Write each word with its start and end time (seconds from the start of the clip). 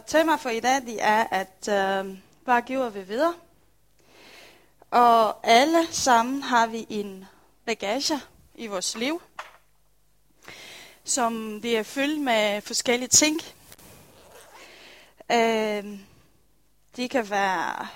Og 0.00 0.06
tema 0.06 0.36
for 0.36 0.50
i 0.50 0.60
dag 0.60 0.82
det 0.82 1.02
er, 1.02 1.26
at 1.30 1.68
øh, 1.68 2.18
hvad 2.44 2.62
giver 2.62 2.90
vi 2.90 3.02
videre? 3.02 3.34
Og 4.90 5.46
alle 5.46 5.86
sammen 5.90 6.42
har 6.42 6.66
vi 6.66 6.86
en 6.88 7.24
bagage 7.66 8.20
i 8.54 8.66
vores 8.66 8.96
liv, 8.96 9.22
som 11.04 11.60
det 11.62 11.78
er 11.78 11.82
fyldt 11.82 12.20
med 12.20 12.60
forskellige 12.60 13.08
ting. 13.08 13.40
Øh, 15.32 16.00
det 16.96 17.10
kan 17.10 17.30
være, 17.30 17.88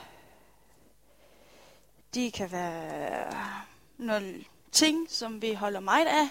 de 2.14 2.30
kan 2.30 2.52
være 2.52 3.32
nogle 3.98 4.44
ting, 4.72 5.10
som 5.10 5.42
vi 5.42 5.52
holder 5.52 5.80
meget 5.80 6.06
af. 6.06 6.28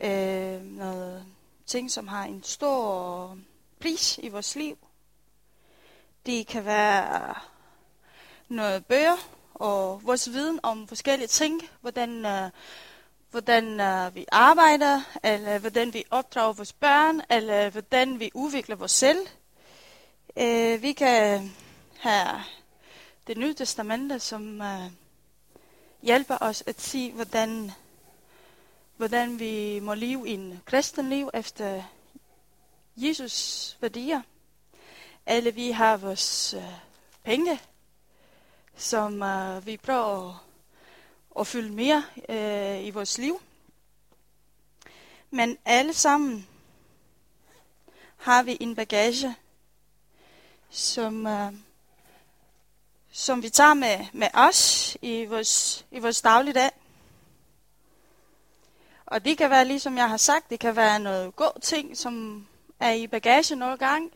Øh, 0.00 0.62
noget 0.62 1.26
ting, 1.66 1.90
som 1.90 2.08
har 2.08 2.24
en 2.24 2.42
stor 2.42 3.36
pris 3.80 4.18
i 4.22 4.28
vores 4.28 4.56
liv. 4.56 4.78
Det 6.26 6.46
kan 6.46 6.64
være 6.64 7.34
noget 8.48 8.86
bøger 8.86 9.16
og 9.54 10.00
vores 10.04 10.30
viden 10.30 10.60
om 10.62 10.88
forskellige 10.88 11.28
ting, 11.28 11.62
hvordan, 11.80 12.24
uh, 12.24 12.50
hvordan 13.30 13.80
uh, 13.80 14.14
vi 14.14 14.26
arbejder, 14.32 15.00
eller 15.22 15.58
hvordan 15.58 15.94
vi 15.94 16.04
opdrager 16.10 16.52
vores 16.52 16.72
børn, 16.72 17.20
eller 17.30 17.70
hvordan 17.70 18.20
vi 18.20 18.30
udvikler 18.34 18.76
vores 18.76 18.92
selv. 18.92 19.26
Uh, 20.36 20.82
vi 20.82 20.92
kan 20.92 21.50
have 21.98 22.42
det 23.26 23.36
nye 23.36 23.54
testamente, 23.54 24.18
som 24.18 24.60
uh, 24.60 24.92
hjælper 26.02 26.38
os 26.40 26.62
at 26.66 26.80
se, 26.80 27.12
hvordan, 27.12 27.72
hvordan 28.96 29.38
vi 29.38 29.80
må 29.82 29.94
leve 29.94 30.28
en 30.28 30.60
kristen 30.66 31.08
liv 31.08 31.30
efter 31.34 31.82
Jesus 33.02 33.76
værdier. 33.80 34.22
Alle 35.26 35.54
vi 35.54 35.70
har 35.70 35.96
vores 35.96 36.54
øh, 36.54 36.62
penge, 37.24 37.60
som 38.76 39.22
øh, 39.22 39.66
vi 39.66 39.76
prøver 39.76 40.28
at, 40.28 40.36
at 41.40 41.46
fylde 41.46 41.72
mere 41.72 42.04
øh, 42.28 42.84
i 42.84 42.90
vores 42.90 43.18
liv. 43.18 43.40
Men 45.30 45.58
alle 45.64 45.92
sammen 45.94 46.48
har 48.16 48.42
vi 48.42 48.56
en 48.60 48.74
bagage, 48.74 49.36
som, 50.70 51.26
øh, 51.26 51.52
som 53.10 53.42
vi 53.42 53.48
tager 53.50 53.74
med, 53.74 54.06
med 54.12 54.28
os 54.34 54.96
i 55.02 55.24
vores, 55.24 55.86
i 55.90 55.98
vores 55.98 56.22
dagligdag. 56.22 56.70
Og 59.06 59.24
det 59.24 59.38
kan 59.38 59.50
være, 59.50 59.64
ligesom 59.64 59.96
jeg 59.96 60.08
har 60.08 60.16
sagt, 60.16 60.50
det 60.50 60.60
kan 60.60 60.76
være 60.76 60.98
noget 60.98 61.36
god 61.36 61.60
ting, 61.60 61.96
som 61.96 62.46
er 62.80 62.92
i 62.92 63.06
bagage 63.06 63.56
nogle 63.56 63.76
gange, 63.76 64.10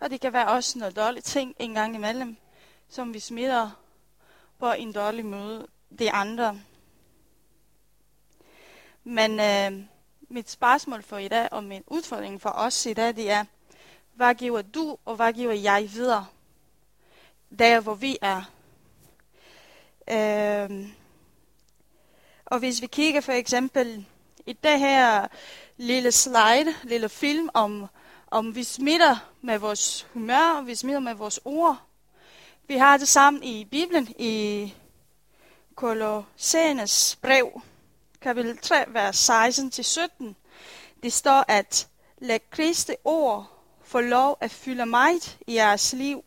og 0.00 0.10
det 0.10 0.20
kan 0.20 0.32
være 0.32 0.48
også 0.48 0.78
noget 0.78 0.96
dårligt 0.96 1.24
ting 1.24 1.54
en 1.58 1.74
gang 1.74 1.94
imellem, 1.94 2.36
som 2.88 3.14
vi 3.14 3.20
smider 3.20 3.70
på 4.58 4.72
en 4.72 4.92
dårlig 4.92 5.26
måde 5.26 5.66
de 5.98 6.12
andre. 6.12 6.60
Men 9.04 9.40
øh, 9.40 9.84
mit 10.28 10.50
spørgsmål 10.50 11.02
for 11.02 11.18
i 11.18 11.28
dag, 11.28 11.48
og 11.52 11.64
min 11.64 11.84
udfordring 11.86 12.40
for 12.40 12.50
os 12.50 12.86
i 12.86 12.92
dag, 12.92 13.16
det 13.16 13.30
er, 13.30 13.44
hvad 14.14 14.34
giver 14.34 14.62
du, 14.62 14.98
og 15.04 15.16
hvad 15.16 15.32
giver 15.32 15.52
jeg 15.52 15.88
videre, 15.92 16.26
der 17.58 17.80
hvor 17.80 17.94
vi 17.94 18.18
er? 18.22 18.42
Øh, 20.10 20.88
og 22.44 22.58
hvis 22.58 22.82
vi 22.82 22.86
kigger 22.86 23.20
for 23.20 23.32
eksempel 23.32 24.06
i 24.46 24.52
det 24.52 24.78
her 24.78 25.28
lille 25.76 26.12
slide, 26.12 26.74
lille 26.82 27.08
film 27.08 27.48
om, 27.54 27.88
om 28.30 28.54
vi 28.54 28.64
smitter 28.64 29.16
med 29.40 29.58
vores 29.58 30.06
humør, 30.12 30.54
og 30.58 30.66
vi 30.66 30.74
smitter 30.74 31.00
med 31.00 31.14
vores 31.14 31.40
ord. 31.44 31.76
Vi 32.66 32.76
har 32.76 32.96
det 32.96 33.08
sammen 33.08 33.42
i 33.42 33.64
Bibelen 33.64 34.08
i 34.18 34.74
Kolossenes 35.74 37.18
brev, 37.22 37.62
kapitel 38.20 38.58
3, 38.58 38.84
vers 38.88 39.30
16-17. 39.30 40.34
Det 41.02 41.12
står, 41.12 41.44
at 41.48 41.88
lad 42.18 42.40
Kristi 42.50 42.92
ord 43.04 43.46
få 43.84 44.00
lov 44.00 44.38
at 44.40 44.50
fylde 44.50 44.86
mig 44.86 45.12
i 45.46 45.54
jeres 45.54 45.92
liv, 45.92 46.24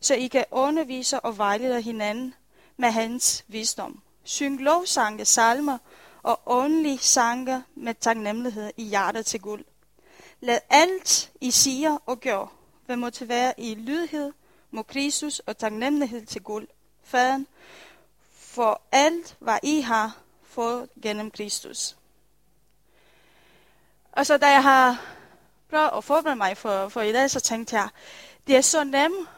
så 0.00 0.14
I 0.14 0.26
kan 0.26 0.44
undervise 0.50 1.20
og 1.20 1.38
vejlede 1.38 1.82
hinanden 1.82 2.34
med 2.76 2.90
hans 2.90 3.44
visdom. 3.48 4.02
Syng 4.24 4.60
lovsange, 4.60 5.24
salmer 5.24 5.78
og 6.22 6.40
åndelige 6.46 6.98
sange 6.98 7.62
med 7.74 7.94
taknemmelighed 7.94 8.70
i 8.76 8.84
hjertet 8.84 9.26
til 9.26 9.40
guld. 9.40 9.64
Lad 10.44 10.60
alt, 10.70 11.30
I 11.40 11.50
siger 11.50 11.98
og 12.06 12.20
gør, 12.20 12.52
være 13.20 13.60
i 13.60 13.74
lydhed 13.74 14.32
mod 14.70 14.84
Kristus 14.84 15.38
og 15.38 15.58
taknemmelighed 15.58 16.26
til 16.26 16.42
guld. 16.42 16.68
Faderen, 17.04 17.46
for 18.32 18.80
alt, 18.92 19.36
hvad 19.38 19.58
I 19.62 19.80
har 19.80 20.16
fået 20.42 20.88
gennem 21.02 21.30
Kristus. 21.30 21.96
Og 24.12 24.26
så 24.26 24.36
da 24.36 24.46
jeg 24.46 24.62
har 24.62 25.04
prøvet 25.70 25.90
at 25.96 26.04
forberede 26.04 26.36
mig 26.36 26.56
for, 26.56 26.88
for 26.88 27.00
i 27.00 27.12
dag, 27.12 27.30
så 27.30 27.40
tænkte 27.40 27.76
jeg, 27.76 27.88
det 28.46 28.56
er 28.56 28.60
så 28.60 28.84
nemt 28.84 29.28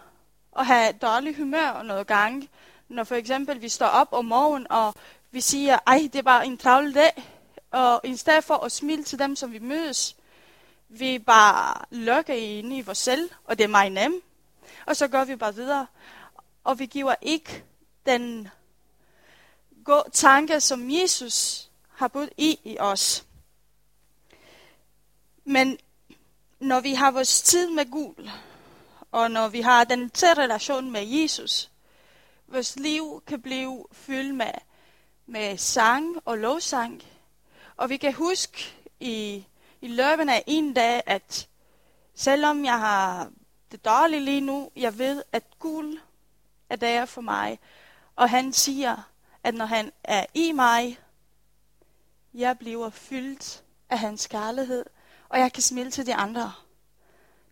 at 0.59 0.67
have 0.67 0.93
dårlig 0.93 1.37
humør 1.37 1.83
noget 1.83 2.07
gang, 2.07 2.49
når 2.89 3.05
for 3.05 3.15
eksempel 3.15 3.63
vi 3.63 3.69
står 3.69 3.87
op 3.87 4.09
om 4.13 4.25
morgenen, 4.25 4.67
og 4.71 4.95
vi 5.31 5.41
siger, 5.41 5.79
ej, 5.87 6.09
det 6.13 6.19
er 6.19 6.23
bare 6.23 6.47
en 6.47 6.59
travl 6.59 6.95
dag, 6.95 7.25
og 7.71 8.01
i 8.05 8.17
stedet 8.17 8.45
for 8.45 8.55
at 8.55 8.73
smile 8.73 9.05
til 9.05 9.19
dem, 9.19 9.37
som 9.37 9.53
vi 9.53 9.59
mødes, 9.59 10.17
vi 10.89 11.19
bare 11.19 11.85
lukker 11.91 12.35
ind 12.35 12.73
i 12.73 12.81
vores 12.81 12.99
selv, 12.99 13.31
og 13.45 13.59
det 13.59 13.65
er 13.65 13.69
meget 13.69 13.93
nemt, 13.93 14.25
og 14.87 14.97
så 14.97 15.09
går 15.09 15.25
vi 15.25 15.37
bare 15.37 15.55
videre, 15.55 15.87
og 16.65 16.79
vi 16.79 16.87
giver 16.87 17.15
ikke 17.23 17.65
den 18.07 18.49
gode 19.85 20.11
tanke, 20.13 20.61
som 20.61 20.91
Jesus 20.91 21.71
har 21.89 22.09
budt 22.09 22.31
i 22.37 22.59
i 22.65 22.77
os. 22.79 23.27
Men 25.45 25.79
når 26.61 26.81
vi 26.81 26.95
har 26.95 27.11
vores 27.11 27.43
tid 27.43 27.71
med 27.71 27.91
Gud, 27.91 28.31
og 29.13 29.31
når 29.31 29.49
vi 29.49 29.61
har 29.61 29.85
den 29.85 30.11
tætte 30.11 30.43
relation 30.43 30.91
med 30.91 31.07
Jesus, 31.07 31.71
vores 32.47 32.77
liv 32.77 33.23
kan 33.27 33.43
blive 33.43 33.87
fyldt 33.93 34.35
med, 34.35 34.53
med 35.27 35.59
sang 35.59 36.17
og 36.25 36.39
lovsang. 36.39 37.03
Og 37.77 37.91
vi 37.91 37.97
kan 37.97 38.13
huske 38.13 38.75
i, 39.01 39.45
i 39.85 39.89
løbet 39.89 40.29
af 40.29 40.45
en 40.47 40.75
dag, 40.75 41.03
at 41.07 41.49
selvom 42.15 42.65
jeg 42.65 42.79
har 42.79 43.31
det 43.73 43.85
dårligt 43.85 44.23
lige 44.23 44.41
nu, 44.41 44.71
jeg 44.77 44.99
ved, 44.99 45.23
at 45.33 45.43
Gud 45.59 46.01
er 46.69 46.77
der 46.77 47.05
for 47.05 47.21
mig. 47.21 47.59
Og 48.17 48.31
han 48.31 48.53
siger, 48.53 48.97
at 49.43 49.55
når 49.55 49.65
han 49.65 49.93
er 50.05 50.27
i 50.35 50.53
mig, 50.53 50.99
jeg 52.35 52.59
bliver 52.59 52.91
fyldt 52.91 53.63
af 53.91 53.99
hans 53.99 54.27
kærlighed, 54.27 54.85
og 55.29 55.39
jeg 55.39 55.53
kan 55.53 55.63
smile 55.63 55.91
til 55.91 56.07
de 56.07 56.15
andre. 56.15 56.53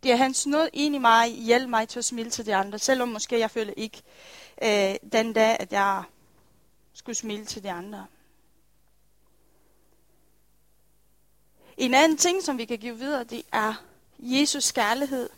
Det 0.03 0.12
er 0.12 0.16
hans 0.16 0.47
nåd 0.47 0.69
ind 0.72 0.94
i 0.94 0.99
mig, 0.99 1.31
hjælp 1.31 1.69
mig 1.69 1.88
til 1.88 1.99
at 1.99 2.04
smile 2.04 2.31
til 2.31 2.47
de 2.47 2.54
andre, 2.54 2.78
selvom 2.78 3.09
måske 3.09 3.38
jeg 3.38 3.50
føler 3.50 3.75
ikke 3.76 4.03
øh, 4.62 5.10
den 5.12 5.32
dag, 5.32 5.56
at 5.60 5.72
jeg 5.72 6.03
skulle 6.93 7.16
smile 7.16 7.44
til 7.44 7.62
de 7.62 7.70
andre. 7.70 8.06
En 11.77 11.94
anden 11.94 12.19
ting, 12.19 12.43
som 12.43 12.59
vi 12.59 12.65
kan 12.65 12.78
give 12.78 12.99
videre, 12.99 13.25
det 13.25 13.43
er 13.53 13.75
Jesus 14.19 14.72
kærlighed. 14.72 15.31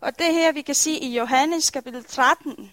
Og 0.00 0.18
det 0.18 0.34
her, 0.34 0.52
vi 0.52 0.62
kan 0.62 0.74
se 0.74 0.90
i 0.90 1.16
Johannes 1.16 1.70
kapitel 1.70 2.04
13, 2.04 2.72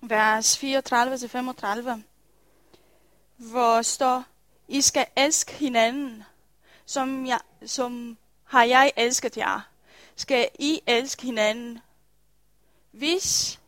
vers 0.00 0.64
34-35, 0.64 2.00
hvor 3.36 3.82
står, 3.82 4.24
I 4.68 4.80
skal 4.80 5.06
elske 5.16 5.52
hinanden, 5.52 6.24
som, 6.86 7.26
jeg, 7.26 7.40
som 7.66 8.18
har 8.44 8.64
jeg 8.64 8.92
elsket 8.96 9.36
jer. 9.36 9.60
Skal 10.16 10.48
I 10.58 10.80
elske 10.86 11.22
hinanden? 11.22 11.78
Hvis 12.90 13.60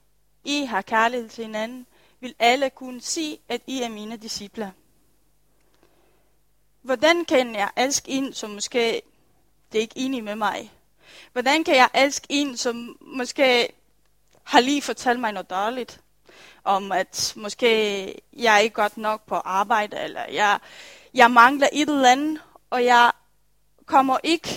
I 0.44 0.65
har 0.65 0.82
kærlighed 0.82 1.29
til 1.29 1.44
hinanden, 1.44 1.87
vil 2.20 2.35
alle 2.38 2.70
kunne 2.70 3.00
sige, 3.00 3.38
at 3.49 3.61
I 3.67 3.82
er 3.82 3.88
mine 3.88 4.17
disciple. 4.17 4.73
Hvordan 6.87 7.25
kan 7.25 7.55
jeg 7.55 7.71
elske 7.77 8.11
en, 8.11 8.33
som 8.33 8.50
måske 8.50 9.03
det 9.73 9.79
er 9.79 9.83
ikke 9.83 9.99
enig 9.99 10.25
med 10.25 10.35
mig? 10.35 10.73
Hvordan 11.33 11.65
kan 11.65 11.77
jeg 11.77 11.88
elske 11.94 12.27
en, 12.29 12.56
som 12.56 12.97
måske 13.00 13.73
har 14.44 14.61
lige 14.61 14.83
fortalt 14.83 15.21
mig 15.21 15.33
noget 15.33 15.50
dårligt? 15.50 16.00
Om 16.65 16.93
at 16.93 17.33
måske 17.37 18.23
jeg 18.33 18.55
er 18.55 18.59
ikke 18.59 18.75
godt 18.75 18.97
nok 18.97 19.27
på 19.27 19.35
arbejde, 19.35 19.99
eller 20.00 20.25
jeg, 20.33 20.59
jeg 21.15 21.31
mangler 21.31 21.69
et 21.73 21.88
eller 21.88 22.11
andet, 22.11 22.43
og 22.71 22.85
jeg 22.85 23.12
kommer 23.87 24.19
ikke 24.23 24.49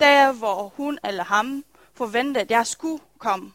der, 0.00 0.32
hvor 0.32 0.72
hun 0.76 0.98
eller 1.04 1.24
ham 1.24 1.64
forventede, 1.94 2.40
at 2.40 2.50
jeg 2.50 2.66
skulle 2.66 3.02
komme. 3.18 3.52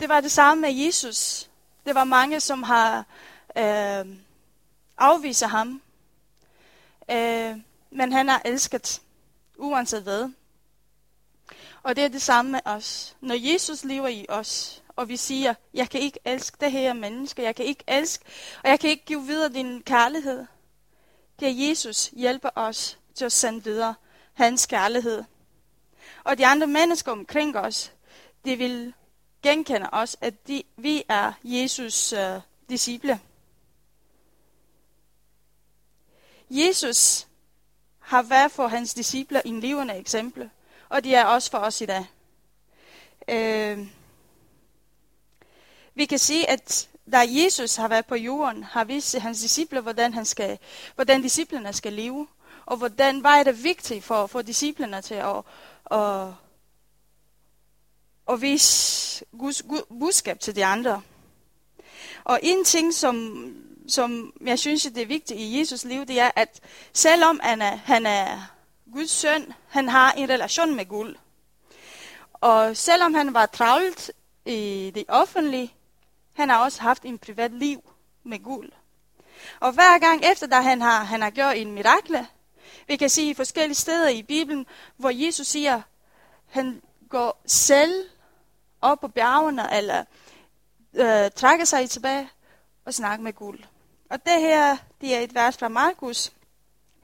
Det 0.00 0.08
var 0.08 0.20
det 0.20 0.30
samme 0.30 0.60
med 0.60 0.72
Jesus. 0.72 1.50
Det 1.86 1.94
var 1.94 2.04
mange, 2.04 2.40
som 2.40 2.62
har 2.62 3.04
øh, 3.56 4.06
afviser 4.98 5.46
ham. 5.46 5.82
Øh, 7.10 7.56
men 7.90 8.12
han 8.12 8.28
har 8.28 8.42
elsket 8.44 9.02
uanset 9.56 10.02
hvad. 10.02 10.30
Og 11.82 11.96
det 11.96 12.04
er 12.04 12.08
det 12.08 12.22
samme 12.22 12.50
med 12.50 12.60
os. 12.64 13.16
Når 13.20 13.34
Jesus 13.52 13.84
lever 13.84 14.08
i 14.08 14.26
os, 14.28 14.82
og 14.96 15.08
vi 15.08 15.16
siger, 15.16 15.54
jeg 15.74 15.90
kan 15.90 16.00
ikke 16.00 16.18
elske 16.24 16.56
det 16.60 16.72
her 16.72 16.92
menneske, 16.92 17.42
jeg 17.42 17.56
kan 17.56 17.64
ikke 17.64 17.84
elske, 17.88 18.24
og 18.64 18.70
jeg 18.70 18.80
kan 18.80 18.90
ikke 18.90 19.04
give 19.04 19.26
videre 19.26 19.52
din 19.52 19.82
kærlighed. 19.82 20.46
Kan 21.38 21.68
Jesus 21.68 22.06
hjælpe 22.06 22.58
os 22.58 22.98
til 23.14 23.24
at 23.24 23.32
sende 23.32 23.64
videre 23.64 23.94
hans 24.34 24.66
kærlighed. 24.66 25.24
Og 26.24 26.38
de 26.38 26.46
andre 26.46 26.66
mennesker 26.66 27.12
omkring 27.12 27.56
os, 27.56 27.92
de 28.44 28.56
vil 28.56 28.94
genkende 29.42 29.88
os, 29.92 30.16
at 30.20 30.48
de, 30.48 30.62
vi 30.76 31.02
er 31.08 31.32
Jesus' 31.44 32.20
uh, 32.20 32.40
disciple. 32.68 33.20
Jesus 36.50 37.26
har 37.98 38.22
været 38.22 38.52
for 38.52 38.68
hans 38.68 38.94
disciple 38.94 39.46
en 39.46 39.60
levende 39.60 39.94
eksempel, 39.94 40.50
og 40.88 41.04
de 41.04 41.14
er 41.14 41.24
også 41.24 41.50
for 41.50 41.58
os 41.58 41.80
i 41.80 41.86
dag. 41.86 42.06
Øh, 43.28 43.86
vi 45.94 46.06
kan 46.06 46.18
sige, 46.18 46.50
at 46.50 46.88
da 47.12 47.24
Jesus 47.28 47.76
har 47.76 47.88
været 47.88 48.06
på 48.06 48.14
jorden, 48.14 48.62
har 48.62 48.84
vist 48.84 49.18
hans 49.18 49.40
disciple, 49.40 49.80
hvordan, 49.80 50.14
han 50.14 50.24
skal, 50.24 50.58
hvordan 50.94 51.22
disciplerne 51.22 51.72
skal 51.72 51.92
leve. 51.92 52.28
Og 52.66 52.76
hvordan 52.76 53.22
var 53.22 53.42
det 53.42 53.64
vigtigt 53.64 54.04
for, 54.04 54.26
for 54.26 54.42
disciplerne 54.42 55.02
til 55.02 55.14
at, 55.14 55.36
at, 55.90 56.28
at 58.30 58.40
vise 58.40 59.24
Guds 59.38 59.62
budskab 59.88 60.40
til 60.40 60.56
de 60.56 60.64
andre. 60.64 61.02
Og 62.24 62.40
en 62.42 62.64
ting, 62.64 62.94
som, 62.94 63.16
som 63.88 64.32
jeg 64.40 64.58
synes, 64.58 64.82
det 64.82 64.98
er 64.98 65.06
vigtigt 65.06 65.40
i 65.40 65.58
Jesus 65.58 65.84
liv, 65.84 66.06
det 66.06 66.20
er, 66.20 66.30
at 66.36 66.60
selvom 66.92 67.40
han 67.42 67.62
er, 67.62 67.76
han 67.76 68.06
er 68.06 68.50
Guds 68.92 69.10
søn, 69.10 69.52
han 69.68 69.88
har 69.88 70.12
en 70.12 70.28
relation 70.28 70.74
med 70.74 70.86
Gud. 70.86 71.14
Og 72.32 72.76
selvom 72.76 73.14
han 73.14 73.34
var 73.34 73.46
travlt 73.46 74.10
i 74.46 74.92
det 74.94 75.04
offentlige, 75.08 75.74
han 76.32 76.48
har 76.48 76.64
også 76.64 76.82
haft 76.82 77.02
en 77.02 77.18
privat 77.18 77.52
liv 77.52 77.92
med 78.24 78.42
Gud. 78.42 78.70
Og 79.60 79.72
hver 79.72 79.98
gang 79.98 80.24
efter, 80.24 80.46
da 80.46 80.60
han 80.60 80.82
har, 80.82 81.04
han 81.04 81.22
har 81.22 81.30
gjort 81.30 81.56
en 81.56 81.72
mirakel, 81.72 82.26
vi 82.86 82.96
kan 82.96 83.08
sige 83.08 83.34
forskellige 83.34 83.74
steder 83.74 84.08
i 84.08 84.22
Bibelen, 84.22 84.66
hvor 84.96 85.10
Jesus 85.10 85.46
siger, 85.46 85.82
han 86.46 86.82
går 87.08 87.42
selv 87.46 88.08
op 88.80 89.00
på 89.00 89.08
bjergene, 89.08 89.76
eller 89.76 90.04
øh, 90.94 91.30
trækker 91.30 91.64
sig 91.64 91.90
tilbage 91.90 92.28
og 92.84 92.94
snakker 92.94 93.24
med 93.24 93.32
Gud. 93.32 93.58
Og 94.08 94.24
det 94.26 94.40
her, 94.40 94.76
det 95.00 95.14
er 95.14 95.20
et 95.20 95.34
vers 95.34 95.56
fra 95.56 95.68
Markus, 95.68 96.32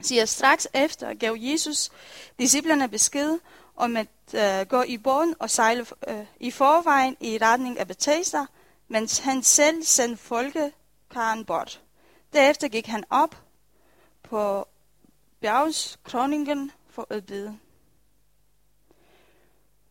siger 0.01 0.25
straks 0.25 0.67
efter 0.73 1.13
gav 1.13 1.35
Jesus 1.39 1.91
disciplerne 2.39 2.89
besked 2.89 3.39
om 3.75 3.97
at 3.97 4.07
øh, 4.33 4.67
gå 4.67 4.81
i 4.81 4.97
båden 4.97 5.35
og 5.39 5.49
sejle 5.49 5.85
øh, 6.07 6.25
i 6.39 6.51
forvejen 6.51 7.17
i 7.19 7.37
retning 7.41 7.79
af 7.79 7.87
Bethesda, 7.87 8.45
mens 8.87 9.19
han 9.19 9.43
selv 9.43 9.83
sendte 9.83 10.23
folkekaren 10.23 11.45
bort. 11.45 11.81
Derefter 12.33 12.67
gik 12.67 12.87
han 12.87 13.03
op 13.09 13.35
på 14.23 14.67
bjergskroningen 15.39 16.71
for 16.89 17.07
at 17.09 17.25
bide. 17.25 17.59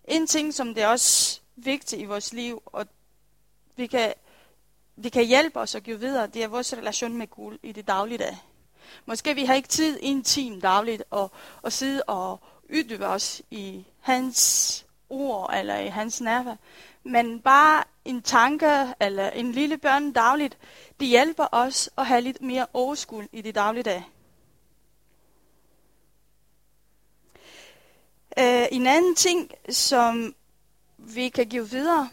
En 0.05 0.26
ting, 0.26 0.55
som 0.55 0.75
det 0.75 0.82
er 0.82 0.88
også 0.88 1.40
vigtigt 1.56 2.02
i 2.02 2.05
vores 2.05 2.32
liv, 2.32 2.62
og 2.66 2.87
vi 3.76 3.87
kan, 3.87 4.14
det 5.02 5.12
kan 5.12 5.25
hjælpe 5.25 5.61
os 5.61 5.75
at 5.75 5.82
give 5.82 6.00
videre, 6.00 6.26
det 6.26 6.43
er 6.43 6.49
vores 6.49 6.73
relation 6.73 7.17
med 7.17 7.26
Gud 7.26 7.58
i 7.62 7.73
det 7.73 7.88
dagligdag. 7.88 8.38
Måske 9.06 9.35
vi 9.35 9.44
har 9.44 9.55
ikke 9.55 9.69
tid 9.69 9.99
en 10.02 10.23
time 10.23 10.61
dagligt 10.61 11.02
at, 11.12 11.29
at 11.64 11.73
sidde 11.73 12.02
og 12.02 12.41
uddybe 12.70 13.06
os 13.06 13.43
i 13.50 13.85
hans 14.00 14.87
ord 15.08 15.55
eller 15.55 15.79
i 15.79 15.88
hans 15.88 16.20
nærvær. 16.20 16.56
Men 17.05 17.41
bare 17.41 17.85
en 18.05 18.23
tanke 18.23 18.94
eller 19.00 19.31
en 19.31 19.52
lille 19.52 19.79
børn 19.79 20.12
dagligt, 20.12 20.58
det 21.00 21.08
hjælper 21.08 21.47
os 21.52 21.90
at 21.99 22.06
have 22.06 22.20
lidt 22.20 22.43
mere 22.43 22.67
overskud 22.73 23.25
i 23.32 23.43
det 23.43 23.55
dagligdag. 23.55 24.05
Uh, 28.37 28.67
en 28.70 28.87
anden 28.87 29.14
ting, 29.14 29.50
som 29.70 30.35
vi 30.99 31.29
kan 31.29 31.47
give 31.47 31.70
videre, 31.70 32.08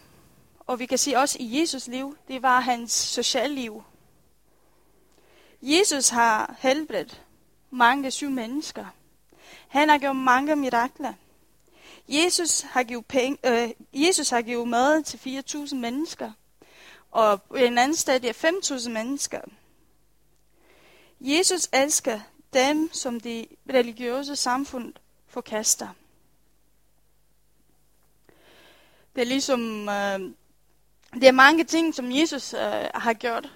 og 0.66 0.78
vi 0.78 0.86
kan 0.86 0.98
sige 0.98 1.18
også 1.18 1.36
i 1.40 1.60
Jesus 1.60 1.86
liv, 1.86 2.16
det 2.28 2.42
var 2.42 2.60
hans 2.60 2.92
sociale 2.92 3.54
liv. 3.54 3.82
Jesus 5.62 6.08
har 6.08 6.54
helbredt 6.58 7.22
mange 7.70 8.10
syge 8.10 8.30
mennesker. 8.30 8.86
Han 9.68 9.88
har 9.88 9.98
gjort 9.98 10.16
mange 10.16 10.56
mirakler. 10.56 11.12
Jesus 12.08 12.60
har 12.60 12.82
givet, 12.82 13.06
penge, 13.06 13.38
øh, 13.44 13.70
Jesus 13.92 14.30
har 14.30 14.42
givet 14.42 14.68
mad 14.68 15.02
til 15.02 15.18
4.000 15.18 15.74
mennesker. 15.74 16.32
Og 17.10 17.42
på 17.42 17.54
en 17.54 17.78
anden 17.78 17.96
sted 17.96 18.24
er 18.24 18.32
5.000 18.32 18.90
mennesker. 18.90 19.40
Jesus 21.20 21.68
elsker 21.72 22.20
dem, 22.52 22.92
som 22.92 23.20
det 23.20 23.46
religiøse 23.72 24.36
samfund 24.36 24.92
forkaster. 25.26 25.88
Det 29.14 29.20
er 29.20 29.26
ligesom, 29.26 29.88
øh, 29.88 30.20
det 31.12 31.24
er 31.28 31.32
mange 31.32 31.64
ting, 31.64 31.94
som 31.94 32.12
Jesus 32.12 32.54
øh, 32.54 32.88
har 32.94 33.12
gjort. 33.12 33.52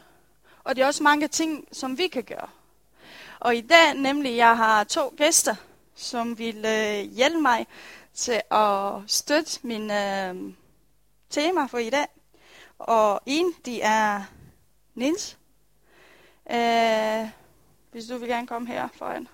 Og 0.65 0.77
det 0.77 0.83
er 0.83 0.87
også 0.87 1.03
mange 1.03 1.29
ting, 1.29 1.69
som 1.73 1.99
vi 1.99 2.09
kan 2.09 2.25
gøre. 2.25 2.49
Og 3.41 3.57
i 3.57 3.61
dag 3.61 3.95
nemlig, 3.95 4.37
jeg 4.37 4.57
har 4.57 4.85
to 4.85 5.15
gæster, 5.17 5.55
som 5.95 6.39
vil 6.39 6.65
øh, 6.65 7.13
hjælpe 7.13 7.41
mig 7.41 7.67
til 8.15 8.43
at 8.51 8.93
støtte 9.07 9.61
min 9.63 9.91
øh, 9.91 10.53
tema 11.31 11.67
for 11.67 11.79
i 11.79 11.91
dag. 11.91 12.07
Og 12.79 13.21
en, 13.27 13.55
de 13.65 13.81
er 13.81 14.23
Nils. 14.95 15.39
Øh, 16.51 17.29
hvis 17.93 18.07
du 18.07 18.19
vil 18.19 18.29
gerne 18.29 18.47
komme 18.47 18.69
her 18.69 18.89
foran. 18.95 19.29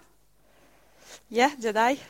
Ja, 1.31 1.53
det 1.57 1.65
er 1.65 1.73
dig. 1.73 2.07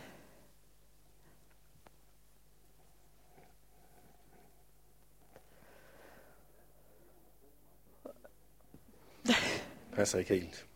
Passer 9.97 10.19
ikke 10.19 10.35
helt. 10.35 10.67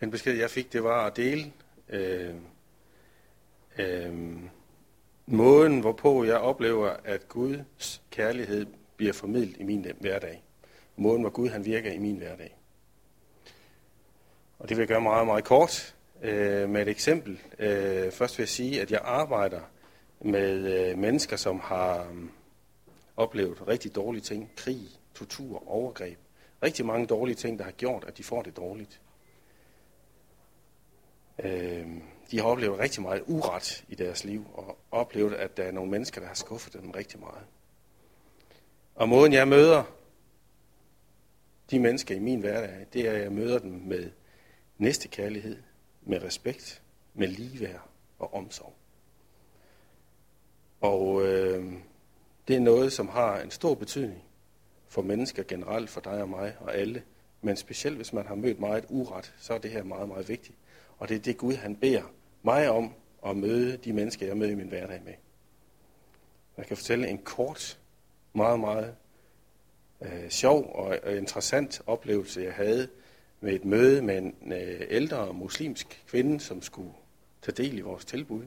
Den 0.00 0.10
besked, 0.10 0.36
jeg 0.36 0.50
fik, 0.50 0.72
det 0.72 0.84
var 0.84 1.06
at 1.06 1.16
dele 1.16 1.52
øh, 1.88 2.34
øh, 3.78 4.38
måden, 5.26 5.80
hvorpå 5.80 6.24
jeg 6.24 6.36
oplever, 6.36 6.96
at 7.04 7.28
Guds 7.28 8.02
kærlighed 8.10 8.66
bliver 8.96 9.12
formidlet 9.12 9.56
i 9.60 9.62
min 9.62 9.86
hverdag. 10.00 10.42
Måden, 10.96 11.20
hvor 11.20 11.30
Gud 11.30 11.48
han 11.48 11.64
virker 11.64 11.92
i 11.92 11.98
min 11.98 12.16
hverdag. 12.16 12.56
Og 14.58 14.68
det 14.68 14.76
vil 14.76 14.82
jeg 14.82 14.88
gøre 14.88 15.00
meget, 15.00 15.26
meget 15.26 15.44
kort 15.44 15.94
øh, 16.22 16.68
med 16.68 16.82
et 16.82 16.88
eksempel. 16.88 17.40
Øh, 17.58 18.12
først 18.12 18.38
vil 18.38 18.42
jeg 18.42 18.48
sige, 18.48 18.82
at 18.82 18.90
jeg 18.90 19.00
arbejder 19.04 19.60
med 20.20 20.90
øh, 20.90 20.98
mennesker, 20.98 21.36
som 21.36 21.60
har 21.60 22.00
øh, 22.00 22.24
oplevet 23.16 23.68
rigtig 23.68 23.94
dårlige 23.94 24.22
ting. 24.22 24.50
Krig, 24.56 24.88
tortur, 25.14 25.68
overgreb. 25.68 26.18
Rigtig 26.64 26.86
mange 26.86 27.06
dårlige 27.06 27.34
ting, 27.34 27.58
der 27.58 27.64
har 27.64 27.72
gjort, 27.72 28.04
at 28.04 28.18
de 28.18 28.24
får 28.24 28.42
det 28.42 28.56
dårligt. 28.56 29.00
Øh, 31.44 31.86
de 32.30 32.38
har 32.40 32.44
oplevet 32.44 32.78
rigtig 32.78 33.02
meget 33.02 33.22
uret 33.26 33.84
i 33.88 33.94
deres 33.94 34.24
liv, 34.24 34.46
og 34.54 34.78
oplevet, 34.90 35.34
at 35.34 35.56
der 35.56 35.62
er 35.62 35.72
nogle 35.72 35.90
mennesker, 35.90 36.20
der 36.20 36.28
har 36.28 36.34
skuffet 36.34 36.72
dem 36.72 36.90
rigtig 36.90 37.20
meget. 37.20 37.44
Og 38.94 39.08
måden 39.08 39.32
jeg 39.32 39.48
møder 39.48 39.84
de 41.70 41.78
mennesker 41.78 42.14
i 42.14 42.18
min 42.18 42.40
hverdag, 42.40 42.86
det 42.92 43.08
er, 43.08 43.12
at 43.12 43.22
jeg 43.22 43.32
møder 43.32 43.58
dem 43.58 43.70
med 43.70 44.10
næstekærlighed, 44.78 45.62
med 46.02 46.22
respekt, 46.22 46.82
med 47.14 47.28
ligeværd 47.28 47.88
og 48.18 48.34
omsorg. 48.34 48.74
Og 50.80 51.26
øh, 51.26 51.72
det 52.48 52.56
er 52.56 52.60
noget, 52.60 52.92
som 52.92 53.08
har 53.08 53.40
en 53.40 53.50
stor 53.50 53.74
betydning 53.74 54.23
for 54.94 55.02
mennesker 55.02 55.42
generelt, 55.42 55.90
for 55.90 56.00
dig 56.00 56.22
og 56.22 56.28
mig 56.28 56.56
og 56.60 56.74
alle. 56.74 57.02
Men 57.42 57.56
specielt 57.56 57.96
hvis 57.96 58.12
man 58.12 58.26
har 58.26 58.34
mødt 58.34 58.60
meget 58.60 58.84
uret, 58.88 59.34
så 59.38 59.54
er 59.54 59.58
det 59.58 59.70
her 59.70 59.82
meget, 59.82 60.08
meget 60.08 60.28
vigtigt. 60.28 60.58
Og 60.98 61.08
det 61.08 61.14
er 61.14 61.18
det 61.18 61.36
Gud, 61.36 61.54
han 61.54 61.76
beder 61.76 62.02
mig 62.42 62.70
om 62.70 62.92
at 63.26 63.36
møde 63.36 63.76
de 63.76 63.92
mennesker, 63.92 64.26
jeg 64.26 64.36
møder 64.36 64.52
i 64.52 64.54
min 64.54 64.68
hverdag 64.68 65.02
med. 65.04 65.12
Jeg 66.56 66.66
kan 66.66 66.76
fortælle 66.76 67.08
en 67.08 67.18
kort, 67.18 67.78
meget, 68.32 68.60
meget 68.60 68.94
øh, 70.00 70.30
sjov 70.30 70.72
og, 70.74 70.98
øh, 71.04 71.18
interessant 71.18 71.82
oplevelse, 71.86 72.40
jeg 72.40 72.52
havde 72.52 72.88
med 73.40 73.52
et 73.52 73.64
møde 73.64 74.02
med 74.02 74.18
en 74.18 74.52
øh, 74.52 74.86
ældre 74.88 75.32
muslimsk 75.32 76.04
kvinde, 76.08 76.40
som 76.40 76.62
skulle 76.62 76.92
tage 77.42 77.62
del 77.62 77.78
i 77.78 77.80
vores 77.80 78.04
tilbud. 78.04 78.46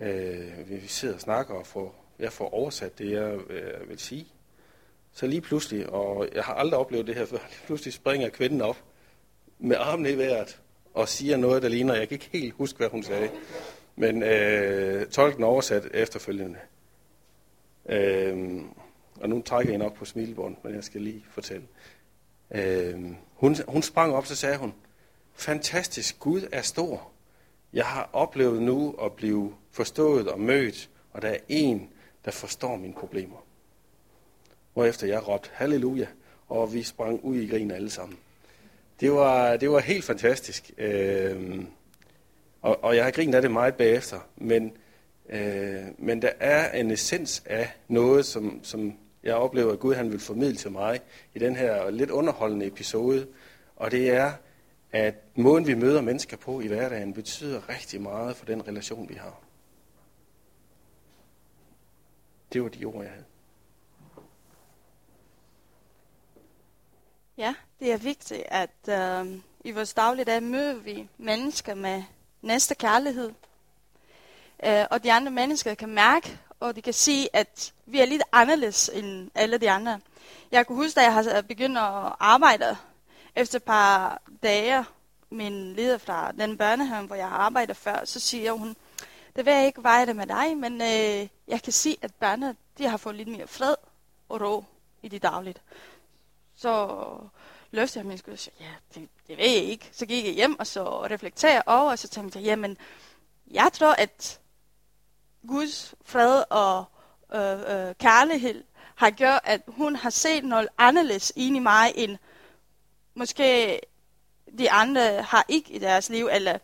Øh, 0.00 0.70
vi 0.70 0.86
sidder 0.86 1.14
og 1.14 1.20
snakker 1.20 1.54
og 1.54 1.66
får, 1.66 2.04
jeg 2.18 2.32
får 2.32 2.54
oversat 2.54 2.98
det, 2.98 3.10
jeg 3.10 3.50
øh, 3.50 3.88
vil 3.88 3.98
sige. 3.98 4.26
Så 5.16 5.26
lige 5.26 5.40
pludselig, 5.40 5.90
og 5.90 6.28
jeg 6.34 6.44
har 6.44 6.54
aldrig 6.54 6.80
oplevet 6.80 7.06
det 7.06 7.14
her 7.14 7.26
før, 7.26 7.36
lige 7.50 7.66
pludselig 7.66 7.94
springer 7.94 8.28
kvinden 8.28 8.60
op 8.60 8.76
med 9.58 9.76
armen 9.76 10.06
i 10.06 10.18
vejret 10.18 10.60
og 10.94 11.08
siger 11.08 11.36
noget, 11.36 11.62
der 11.62 11.68
ligner, 11.68 11.94
jeg 11.94 12.08
kan 12.08 12.14
ikke 12.14 12.28
helt 12.32 12.54
huske, 12.54 12.76
hvad 12.76 12.88
hun 12.88 13.02
sagde. 13.02 13.30
Men 13.96 14.22
øh, 14.22 15.06
tolken 15.06 15.44
oversat 15.44 15.88
efterfølgende. 15.94 16.58
Øh, 17.88 18.62
og 19.20 19.28
nu 19.28 19.42
trækker 19.42 19.72
jeg 19.72 19.78
nok 19.78 19.94
på 19.94 20.04
smilbånd, 20.04 20.56
men 20.64 20.74
jeg 20.74 20.84
skal 20.84 21.00
lige 21.00 21.24
fortælle. 21.30 21.66
Øh, 22.50 23.04
hun, 23.34 23.56
hun 23.68 23.82
sprang 23.82 24.14
op, 24.14 24.26
så 24.26 24.36
sagde 24.36 24.56
hun, 24.56 24.74
fantastisk, 25.34 26.18
Gud 26.18 26.48
er 26.52 26.62
stor. 26.62 27.10
Jeg 27.72 27.86
har 27.86 28.10
oplevet 28.12 28.62
nu 28.62 28.94
at 29.02 29.12
blive 29.12 29.54
forstået 29.70 30.28
og 30.28 30.40
mødt, 30.40 30.90
og 31.12 31.22
der 31.22 31.28
er 31.28 31.38
en, 31.48 31.90
der 32.24 32.30
forstår 32.30 32.76
mine 32.76 32.94
problemer. 32.94 33.45
Hvorefter 34.76 35.06
jeg 35.06 35.28
råbte 35.28 35.50
halleluja, 35.52 36.06
og 36.48 36.74
vi 36.74 36.82
sprang 36.82 37.24
ud 37.24 37.36
i 37.36 37.46
grin 37.46 37.70
alle 37.70 37.90
sammen. 37.90 38.18
Det 39.00 39.12
var, 39.12 39.56
det 39.56 39.70
var 39.70 39.78
helt 39.78 40.04
fantastisk. 40.04 40.70
Øh, 40.78 41.64
og, 42.62 42.84
og 42.84 42.96
jeg 42.96 43.04
har 43.04 43.10
grinet 43.10 43.34
af 43.34 43.42
det 43.42 43.50
meget 43.50 43.74
bagefter, 43.74 44.18
men, 44.36 44.72
øh, 45.28 45.84
men 45.98 46.22
der 46.22 46.30
er 46.40 46.80
en 46.80 46.90
essens 46.90 47.42
af 47.46 47.72
noget, 47.88 48.26
som, 48.26 48.60
som 48.62 48.98
jeg 49.22 49.34
oplever, 49.34 49.72
at 49.72 49.78
Gud 49.78 49.94
han 49.94 50.12
vil 50.12 50.20
formidle 50.20 50.56
til 50.56 50.70
mig 50.70 51.00
i 51.34 51.38
den 51.38 51.56
her 51.56 51.90
lidt 51.90 52.10
underholdende 52.10 52.66
episode. 52.66 53.26
Og 53.76 53.90
det 53.90 54.10
er, 54.10 54.32
at 54.92 55.14
måden 55.34 55.66
vi 55.66 55.74
møder 55.74 56.00
mennesker 56.00 56.36
på 56.36 56.60
i 56.60 56.66
hverdagen 56.66 57.14
betyder 57.14 57.68
rigtig 57.68 58.00
meget 58.00 58.36
for 58.36 58.46
den 58.46 58.68
relation, 58.68 59.08
vi 59.08 59.14
har. 59.14 59.40
Det 62.52 62.62
var 62.62 62.68
de 62.68 62.84
ord, 62.84 63.02
jeg 63.02 63.10
havde. 63.10 63.24
Ja, 67.38 67.54
det 67.80 67.92
er 67.92 67.96
vigtigt, 67.96 68.42
at 68.46 68.88
øh, 68.88 69.38
i 69.64 69.70
vores 69.70 69.94
dagligdag 69.94 70.42
møder 70.42 70.74
vi 70.74 71.08
mennesker 71.18 71.74
med 71.74 72.02
næste 72.42 72.74
kærlighed. 72.74 73.32
Øh, 74.64 74.84
og 74.90 75.04
de 75.04 75.12
andre 75.12 75.30
mennesker 75.32 75.74
kan 75.74 75.88
mærke, 75.88 76.38
og 76.60 76.76
de 76.76 76.82
kan 76.82 76.92
sige, 76.92 77.28
at 77.32 77.72
vi 77.86 78.00
er 78.00 78.04
lidt 78.04 78.22
anderledes 78.32 78.90
end 78.94 79.30
alle 79.34 79.58
de 79.58 79.70
andre. 79.70 80.00
Jeg 80.52 80.66
kunne 80.66 80.76
huske, 80.76 80.96
da 80.96 81.04
jeg 81.04 81.14
har 81.14 81.42
begyndt 81.42 81.78
at 81.78 82.12
arbejde 82.20 82.76
efter 83.34 83.56
et 83.56 83.62
par 83.62 84.22
dage, 84.42 84.84
min 85.30 85.72
leder 85.72 85.98
fra 85.98 86.32
den 86.32 86.58
børnehave, 86.58 87.06
hvor 87.06 87.16
jeg 87.16 87.28
har 87.28 87.36
arbejdet 87.36 87.76
før, 87.76 88.04
så 88.04 88.20
siger 88.20 88.52
hun, 88.52 88.76
det 89.36 89.46
vil 89.46 89.54
jeg 89.54 89.66
ikke, 89.66 89.82
veje 89.82 90.06
det 90.06 90.16
med 90.16 90.26
dig, 90.26 90.56
men 90.56 90.80
øh, 90.80 91.28
jeg 91.48 91.62
kan 91.64 91.72
sige, 91.72 91.96
at 92.02 92.14
børnene 92.14 92.56
de 92.78 92.88
har 92.88 92.96
fået 92.96 93.14
lidt 93.14 93.28
mere 93.28 93.46
fred 93.46 93.74
og 94.28 94.40
ro 94.40 94.64
i 95.02 95.08
det 95.08 95.22
dagligt. 95.22 95.60
Så 96.56 96.88
løftede 97.70 97.98
jeg 97.98 98.06
min 98.06 98.18
skulder 98.18 98.34
og 98.34 98.38
sagde, 98.38 98.58
ja, 98.60 98.70
det, 98.94 99.08
det 99.26 99.38
ved 99.38 99.44
jeg 99.44 99.64
ikke. 99.64 99.88
Så 99.92 100.06
gik 100.06 100.24
jeg 100.24 100.32
hjem 100.32 100.58
og 100.58 100.66
så 100.66 101.04
reflekterede 101.04 101.62
over, 101.66 101.90
og 101.90 101.98
så 101.98 102.08
tænkte 102.08 102.38
jeg, 102.38 102.46
jamen, 102.46 102.76
jeg 103.50 103.70
tror, 103.72 103.92
at 103.92 104.40
Guds 105.48 105.94
fred 106.04 106.42
og 106.50 106.84
øh, 107.34 107.88
øh, 107.88 107.94
kærlighed 107.94 108.64
har 108.94 109.10
gjort, 109.10 109.40
at 109.44 109.60
hun 109.68 109.96
har 109.96 110.10
set 110.10 110.44
noget 110.44 110.68
anderledes 110.78 111.32
ind 111.36 111.56
i 111.56 111.60
mig, 111.60 111.92
end 111.94 112.18
måske 113.14 113.80
de 114.58 114.70
andre 114.70 115.22
har 115.22 115.44
ikke 115.48 115.72
i 115.72 115.78
deres 115.78 116.08
liv, 116.08 116.28
eller 116.32 116.58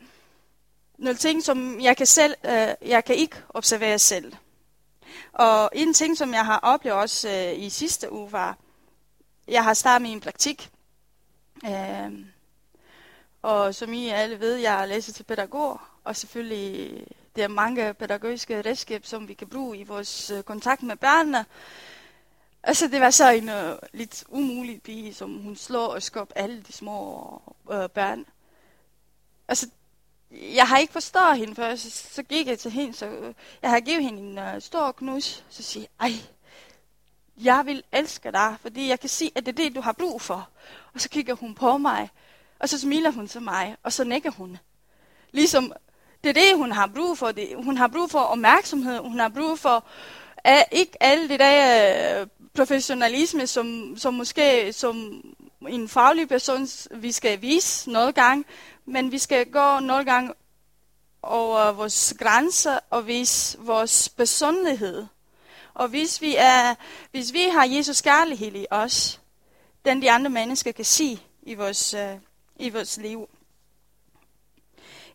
nogle 0.99 1.17
ting, 1.17 1.43
som 1.43 1.81
jeg 1.81 1.97
kan, 1.97 2.07
selv, 2.07 2.35
øh, 2.45 2.89
jeg 2.89 3.05
kan 3.07 3.17
ikke 3.17 3.37
observere 3.49 3.99
selv. 3.99 4.33
Og 5.33 5.71
en 5.75 5.95
ting, 5.95 6.19
som 6.19 6.35
jeg 6.35 6.47
har 6.47 6.59
oplevet 6.59 6.99
også 6.99 7.29
øh, 7.29 7.65
i 7.65 7.71
sidste 7.71 8.13
uge, 8.13 8.33
var, 8.33 8.59
jeg 9.49 9.65
har 9.65 9.75
startet 9.75 10.09
min 10.09 10.21
praktik. 10.21 10.71
Øh, 11.67 12.27
og 13.43 13.75
som 13.75 13.93
I 13.93 14.09
alle 14.09 14.41
ved, 14.41 14.57
jeg 14.57 14.89
læser 14.89 15.13
til 15.13 15.25
pædagog, 15.25 15.81
og 16.05 16.17
selvfølgelig 16.17 16.91
øh, 16.91 17.07
der 17.37 17.45
er 17.45 17.49
mange 17.49 17.95
pædagogiske 17.95 18.63
redskaber, 18.63 19.07
som 19.07 19.29
vi 19.29 19.35
kan 19.35 19.49
bruge 19.49 19.79
i 19.79 19.83
vores 19.83 20.31
øh, 20.31 20.43
kontakt 20.43 20.83
med 20.83 20.97
børnene. 20.97 21.45
Altså, 22.63 22.89
det 22.89 23.01
var 23.01 23.11
så 23.11 23.31
en 23.31 23.49
øh, 23.49 23.79
lidt 23.93 24.25
umulig 24.29 24.83
pige, 24.83 25.15
som 25.15 25.39
hun 25.39 25.57
slår 25.57 25.87
og 25.87 26.03
skubber 26.03 26.35
alle 26.37 26.63
de 26.63 26.73
små 26.73 27.43
øh, 27.73 27.89
børn. 27.89 28.25
Altså, 29.49 29.69
jeg 30.31 30.69
har 30.69 30.79
ikke 30.79 30.93
forstået 30.93 31.39
hende 31.39 31.55
før, 31.55 31.75
så, 31.75 31.91
så 31.91 32.23
gik 32.23 32.47
jeg 32.47 32.59
til 32.59 32.71
hende, 32.71 32.95
så 32.95 33.07
øh, 33.07 33.35
jeg 33.63 33.71
har 33.71 33.81
givet 33.81 34.03
hende 34.03 34.23
en 34.23 34.39
øh, 34.39 34.61
stor 34.61 34.93
knus, 34.93 35.45
så 35.51 35.63
siger 35.63 35.87
jeg, 36.01 36.11
ej, 36.11 36.17
jeg 37.37 37.63
vil 37.67 37.83
elske 37.93 38.33
dig, 38.33 38.57
fordi 38.63 38.89
jeg 38.89 39.01
kan 39.01 39.09
se, 39.09 39.33
at 39.35 39.47
det 39.47 39.53
er 39.53 39.65
det, 39.65 39.75
du 39.75 39.81
har 39.81 39.93
brug 39.93 40.23
for. 40.23 40.49
Og 40.95 41.01
så 41.01 41.09
kigger 41.09 41.35
hun 41.35 41.55
på 41.55 41.79
mig, 41.79 42.11
og 42.59 42.69
så 42.69 42.79
smiler 42.79 43.11
hun 43.11 43.29
til 43.29 43.43
mig, 43.43 43.77
og 43.83 43.93
så 43.93 44.05
nikker 44.05 44.31
hun. 44.31 44.59
Ligesom, 45.33 45.73
det 46.25 46.29
er 46.29 46.43
det, 46.43 46.57
hun 46.57 46.73
har 46.73 46.87
brug 46.87 47.19
for. 47.19 47.33
Det, 47.33 47.49
hun 47.65 47.77
har 47.77 47.89
brug 47.89 48.11
for 48.11 48.19
opmærksomhed, 48.19 48.99
hun 48.99 49.19
har 49.19 49.29
brug 49.29 49.59
for 49.59 49.85
uh, 50.49 50.61
ikke 50.73 51.03
alle 51.03 51.29
det 51.29 51.41
der 51.41 52.23
uh, 52.23 52.29
professionalisme, 52.55 53.47
som, 53.47 53.95
som 53.97 54.15
måske 54.15 54.73
som 54.73 55.25
en 55.69 55.89
faglig 55.89 56.29
person, 56.29 56.69
vi 56.91 57.13
skal 57.13 57.43
vise 57.43 57.91
noget 57.91 58.15
gang, 58.15 58.47
men 58.87 59.13
vi 59.13 59.19
skal 59.19 59.51
gå 59.51 59.79
noget 59.79 60.07
gang 60.07 60.35
over 61.23 61.73
vores 61.73 62.15
grænser 62.19 62.79
og 62.91 63.07
vise 63.07 63.59
vores 63.59 64.09
personlighed. 64.09 65.07
Og 65.75 65.89
hvis 65.89 66.21
vi, 66.21 66.35
er, 66.39 66.75
hvis 67.11 67.33
vi 67.33 67.43
har 67.43 67.65
Jesus 67.65 68.01
kærlighed 68.01 68.55
i 68.55 68.67
os, 68.71 69.21
den 69.85 70.03
de 70.03 70.11
andre 70.11 70.31
mennesker 70.31 70.73
kan 70.73 70.85
se 70.85 71.21
i 71.43 71.55
vores, 71.55 71.95
uh, 71.95 72.21
i 72.57 72.69
vores 72.69 72.97
liv. 72.97 73.29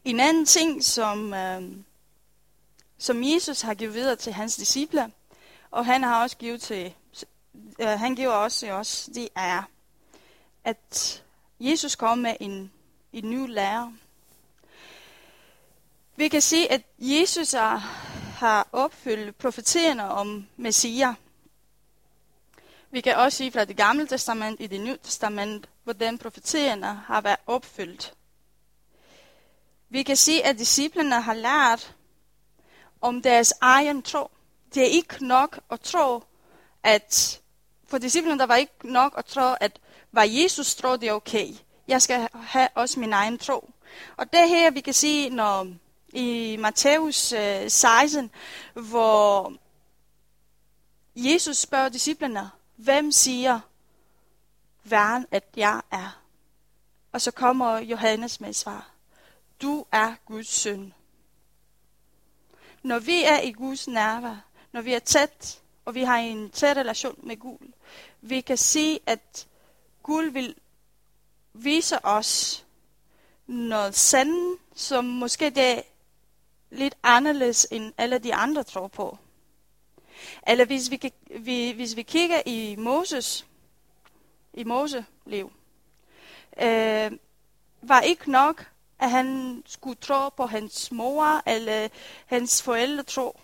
En 0.05 0.19
anden 0.19 0.45
ting, 0.45 0.83
som, 0.83 1.33
uh, 1.33 1.63
som 2.97 3.23
Jesus 3.23 3.61
har 3.61 3.73
givet 3.73 3.93
videre 3.93 4.15
til 4.15 4.33
hans 4.33 4.55
disciple, 4.55 5.11
og 5.71 5.85
han 5.85 6.03
har 6.03 6.21
også 6.21 6.37
givet 6.37 6.61
til, 6.61 6.93
uh, 7.79 7.87
han 7.87 8.15
giver 8.15 8.29
også 8.29 8.59
til 8.59 8.71
os, 8.71 9.09
det 9.15 9.29
er, 9.35 9.63
at 10.63 11.23
Jesus 11.59 11.95
kom 11.95 12.17
med 12.17 12.35
en, 12.39 12.71
en 13.13 13.29
ny 13.29 13.49
lærer. 13.49 13.91
Vi 16.15 16.27
kan 16.27 16.41
se, 16.41 16.67
at 16.69 16.81
Jesus 16.99 17.53
er, 17.53 17.81
har 18.37 18.67
opfyldt 18.71 19.37
profetierne 19.37 20.03
om 20.03 20.47
Messias. 20.57 21.15
Vi 22.91 23.01
kan 23.01 23.15
også 23.15 23.37
sige 23.37 23.51
fra 23.51 23.65
det 23.65 23.77
gamle 23.77 24.07
testament 24.07 24.61
i 24.61 24.67
det 24.67 24.81
nye 24.81 24.97
testament, 25.03 25.69
hvordan 25.83 26.17
profetierne 26.17 26.87
har 26.87 27.21
været 27.21 27.39
opfyldt. 27.47 28.13
Vi 29.89 30.03
kan 30.03 30.17
sige, 30.17 30.45
at 30.45 30.57
disciplene 30.57 31.21
har 31.21 31.33
lært 31.33 31.95
om 33.01 33.21
deres 33.21 33.53
egen 33.61 34.01
tro. 34.01 34.31
Det 34.73 34.83
er 34.83 34.87
ikke 34.87 35.27
nok 35.27 35.59
at 35.71 35.81
tro, 35.81 36.23
at 36.83 37.41
for 37.87 37.97
disciplene 37.97 38.39
der 38.39 38.45
var 38.45 38.55
ikke 38.55 38.73
nok 38.83 39.13
at 39.17 39.25
tro, 39.25 39.55
at 39.59 39.79
var 40.11 40.23
Jesus 40.23 40.75
tro, 40.75 40.95
det 40.95 41.09
er 41.09 41.13
okay. 41.13 41.47
Jeg 41.87 42.01
skal 42.01 42.27
have 42.33 42.67
også 42.75 42.99
min 42.99 43.13
egen 43.13 43.37
tro. 43.37 43.69
Og 44.17 44.33
det 44.33 44.49
her, 44.49 44.71
vi 44.71 44.81
kan 44.81 44.93
sige, 44.93 45.29
når 45.29 45.67
i 46.17 46.57
Matthæus 46.59 47.33
øh, 47.33 47.69
16, 47.69 48.31
hvor 48.73 49.53
Jesus 51.15 51.57
spørger 51.57 51.89
disciplene, 51.89 52.49
hvem 52.75 53.11
siger 53.11 53.59
verden, 54.83 55.25
at 55.31 55.43
jeg 55.55 55.81
er? 55.91 56.21
Og 57.11 57.21
så 57.21 57.31
kommer 57.31 57.77
Johannes 57.77 58.39
med 58.41 58.49
et 58.49 58.55
svar. 58.55 58.89
Du 59.61 59.85
er 59.91 60.15
Guds 60.25 60.47
søn. 60.47 60.93
Når 62.83 62.99
vi 62.99 63.23
er 63.23 63.41
i 63.41 63.51
Guds 63.51 63.87
nærvær, 63.87 64.45
når 64.71 64.81
vi 64.81 64.93
er 64.93 64.99
tæt, 64.99 65.61
og 65.85 65.95
vi 65.95 66.03
har 66.03 66.17
en 66.17 66.49
tæt 66.49 66.77
relation 66.77 67.19
med 67.23 67.37
Gud, 67.37 67.71
vi 68.21 68.41
kan 68.41 68.57
se, 68.57 68.99
at 69.05 69.47
Gud 70.03 70.25
vil 70.25 70.55
vise 71.53 72.05
os 72.05 72.65
noget 73.47 73.95
sandt, 73.95 74.61
som 74.75 75.05
måske 75.05 75.49
det 75.49 75.83
lidt 76.69 76.95
anderledes 77.03 77.67
end 77.71 77.93
alle 77.97 78.17
de 78.17 78.35
andre 78.35 78.63
tror 78.63 78.87
på. 78.87 79.17
Eller 80.47 80.65
hvis 80.65 80.91
vi, 80.91 81.13
vi, 81.39 81.71
hvis 81.71 81.95
vi 81.95 82.03
kigger 82.03 82.41
i 82.45 82.75
Moses, 82.75 83.45
i 84.53 84.63
Mose 84.63 85.05
liv, 85.25 85.51
øh, 86.61 87.11
var 87.81 88.01
ikke 88.01 88.31
nok, 88.31 88.65
at 88.99 89.09
han 89.09 89.61
skulle 89.65 89.95
tro 90.01 90.29
på 90.29 90.45
hans 90.45 90.91
mor 90.91 91.41
eller 91.45 91.87
hans 92.25 92.63
forældre 92.63 93.03
tro. 93.03 93.39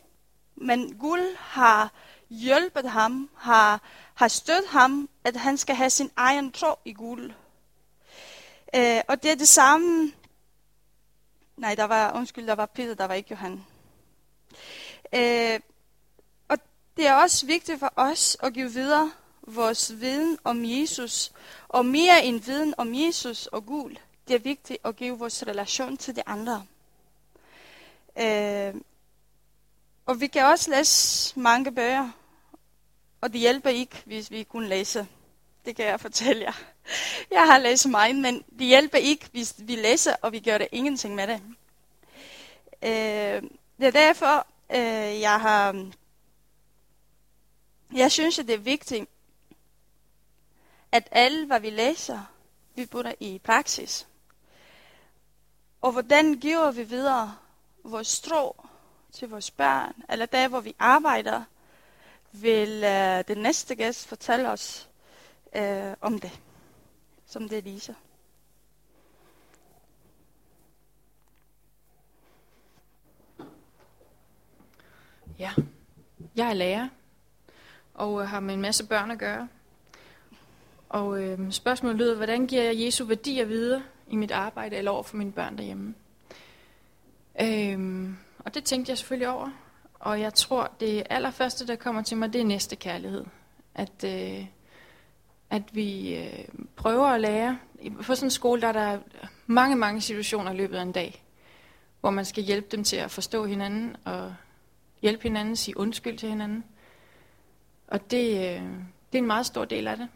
Men 0.55 0.97
Gud 0.99 1.35
har 1.39 1.91
hjulpet 2.29 2.89
ham, 2.89 3.29
har, 3.37 3.81
har 4.13 4.27
støttet 4.27 4.69
ham, 4.69 5.09
at 5.23 5.35
han 5.35 5.57
skal 5.57 5.75
have 5.75 5.89
sin 5.89 6.11
egen 6.15 6.51
tro 6.51 6.75
i 6.85 6.93
Gud. 6.93 7.33
Øh, 8.75 9.01
og 9.07 9.23
det 9.23 9.31
er 9.31 9.35
det 9.35 9.47
samme. 9.47 10.11
Nej, 11.57 11.75
der 11.75 11.83
var, 11.83 12.15
undskyld, 12.15 12.47
der 12.47 12.55
var 12.55 12.65
Peter, 12.65 12.93
der 12.93 13.05
var 13.05 13.13
ikke 13.13 13.29
Johan. 13.31 13.65
Øh, 15.13 15.59
og 16.47 16.57
det 16.97 17.07
er 17.07 17.13
også 17.13 17.45
vigtigt 17.45 17.79
for 17.79 17.93
os 17.95 18.37
at 18.43 18.53
give 18.53 18.71
videre 18.71 19.11
vores 19.41 19.99
viden 19.99 20.37
om 20.43 20.65
Jesus. 20.65 21.31
Og 21.67 21.85
mere 21.85 22.23
end 22.23 22.41
viden 22.41 22.73
om 22.77 22.95
Jesus 22.95 23.47
og 23.47 23.65
Gud, 23.65 23.95
det 24.27 24.35
er 24.35 24.39
vigtigt 24.39 24.79
at 24.85 24.95
give 24.95 25.19
vores 25.19 25.47
relation 25.47 25.97
til 25.97 26.15
de 26.15 26.27
andre. 26.27 26.65
Øh, 28.17 28.81
og 30.05 30.21
vi 30.21 30.27
kan 30.27 30.45
også 30.45 30.71
læse 30.71 31.39
mange 31.39 31.71
bøger, 31.71 32.09
og 33.21 33.33
det 33.33 33.39
hjælper 33.39 33.69
ikke, 33.69 34.01
hvis 34.05 34.31
vi 34.31 34.43
kun 34.43 34.65
læser. 34.65 35.05
Det 35.65 35.75
kan 35.75 35.85
jeg 35.85 35.99
fortælle 35.99 36.43
jer. 36.43 36.72
Jeg 37.31 37.45
har 37.45 37.57
læst 37.57 37.89
meget, 37.89 38.15
men 38.15 38.43
det 38.59 38.67
hjælper 38.67 38.97
ikke, 38.97 39.29
hvis 39.31 39.55
vi 39.57 39.75
læser, 39.75 40.15
og 40.21 40.31
vi 40.31 40.39
gør 40.39 40.57
det 40.57 40.67
ingenting 40.71 41.15
med 41.15 41.27
det. 41.27 41.41
Øh, 42.83 43.49
det 43.79 43.87
er 43.87 43.91
derfor, 43.91 44.47
øh, 44.69 45.19
jeg 45.21 45.39
har... 45.41 45.91
Jeg 47.95 48.11
synes, 48.11 48.39
at 48.39 48.47
det 48.47 48.53
er 48.53 48.59
vigtigt, 48.59 49.09
at 50.91 51.07
alle, 51.11 51.45
hvad 51.45 51.59
vi 51.59 51.69
læser, 51.69 52.19
vi 52.75 52.85
putter 52.85 53.13
i 53.19 53.41
praksis. 53.43 54.07
Og 55.81 55.91
hvordan 55.91 56.33
giver 56.33 56.71
vi 56.71 56.83
videre 56.83 57.35
vores 57.83 58.21
tro 58.21 58.61
til 59.13 59.29
vores 59.29 59.51
børn, 59.51 59.93
eller 60.09 60.25
der, 60.25 60.47
hvor 60.47 60.59
vi 60.59 60.75
arbejder, 60.79 61.43
vil 62.31 62.83
øh, 62.83 63.23
den 63.27 63.37
næste 63.37 63.75
gæst 63.75 64.07
fortælle 64.07 64.49
os 64.49 64.89
øh, 65.55 65.93
om 66.01 66.19
det, 66.19 66.39
som 67.25 67.49
det 67.49 67.65
viser. 67.65 67.93
Ja, 75.39 75.51
jeg 76.35 76.49
er 76.49 76.53
lærer 76.53 76.89
og 77.93 78.21
øh, 78.21 78.27
har 78.27 78.39
med 78.39 78.53
en 78.53 78.61
masse 78.61 78.85
børn 78.87 79.11
at 79.11 79.19
gøre. 79.19 79.47
Og 80.89 81.23
øh, 81.23 81.51
spørgsmålet 81.51 81.97
lyder, 81.97 82.15
hvordan 82.15 82.47
giver 82.47 82.63
jeg 82.63 82.79
Jesu 82.79 83.05
værdier 83.05 83.45
videre 83.45 83.83
i 84.07 84.15
mit 84.15 84.31
arbejde 84.31 84.75
eller 84.75 84.91
over 84.91 85.03
for 85.03 85.17
mine 85.17 85.31
børn 85.31 85.57
derhjemme? 85.57 85.93
Øh, 87.41 88.09
og 88.39 88.53
det 88.53 88.63
tænkte 88.63 88.89
jeg 88.89 88.97
selvfølgelig 88.97 89.29
over. 89.29 89.49
Og 89.93 90.19
jeg 90.19 90.33
tror, 90.33 90.71
det 90.79 91.03
allerførste, 91.09 91.67
der 91.67 91.75
kommer 91.75 92.01
til 92.01 92.17
mig, 92.17 92.33
det 92.33 92.41
er 92.41 92.45
næste 92.45 92.75
kærlighed. 92.75 93.25
At, 93.75 94.03
øh, 94.03 94.45
at 95.53 95.75
vi 95.75 96.15
øh, 96.15 96.45
prøver 96.75 97.07
at 97.07 97.21
lære. 97.21 97.59
På 98.03 98.15
sådan 98.15 98.25
en 98.25 98.31
skole, 98.31 98.61
der 98.61 98.67
er 98.67 98.71
der 98.71 98.99
mange, 99.47 99.75
mange 99.75 100.01
situationer 100.01 100.51
i 100.51 100.55
løbet 100.55 100.77
af 100.77 100.81
en 100.81 100.91
dag, 100.91 101.23
hvor 102.01 102.09
man 102.09 102.25
skal 102.25 102.43
hjælpe 102.43 102.67
dem 102.71 102.83
til 102.83 102.95
at 102.95 103.11
forstå 103.11 103.45
hinanden 103.45 103.95
og 104.05 104.35
hjælpe 105.01 105.23
hinanden, 105.23 105.55
sige 105.55 105.77
undskyld 105.77 106.17
til 106.17 106.29
hinanden. 106.29 106.63
Og 107.87 108.11
det, 108.11 108.27
øh, 108.27 108.61
det 109.11 109.13
er 109.13 109.17
en 109.17 109.27
meget 109.27 109.45
stor 109.45 109.65
del 109.65 109.87
af 109.87 109.97
det, 109.97 110.07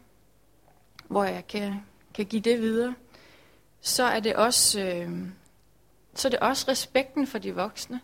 hvor 1.08 1.24
jeg 1.24 1.46
kan, 1.46 1.74
kan 2.14 2.26
give 2.26 2.42
det 2.42 2.60
videre. 2.60 2.94
Så 3.80 4.04
er 4.04 4.20
det 4.20 4.36
også, 4.36 4.80
øh, 4.80 5.10
så 6.14 6.28
er 6.28 6.30
det 6.30 6.40
også 6.40 6.64
respekten 6.68 7.26
for 7.26 7.38
de 7.38 7.54
voksne. 7.54 8.00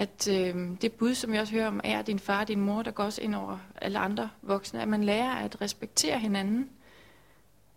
At 0.00 0.28
øh, 0.28 0.76
det 0.82 0.92
bud, 0.92 1.14
som 1.14 1.34
jeg 1.34 1.40
også 1.40 1.52
hører 1.52 1.66
om, 1.66 1.80
er 1.84 2.02
din 2.02 2.18
far 2.18 2.40
og 2.40 2.48
din 2.48 2.60
mor, 2.60 2.82
der 2.82 2.90
går 2.90 3.04
også 3.04 3.22
ind 3.22 3.34
over 3.34 3.58
alle 3.80 3.98
andre 3.98 4.30
voksne, 4.42 4.82
at 4.82 4.88
man 4.88 5.04
lærer 5.04 5.34
at 5.34 5.60
respektere 5.60 6.18
hinanden. 6.18 6.70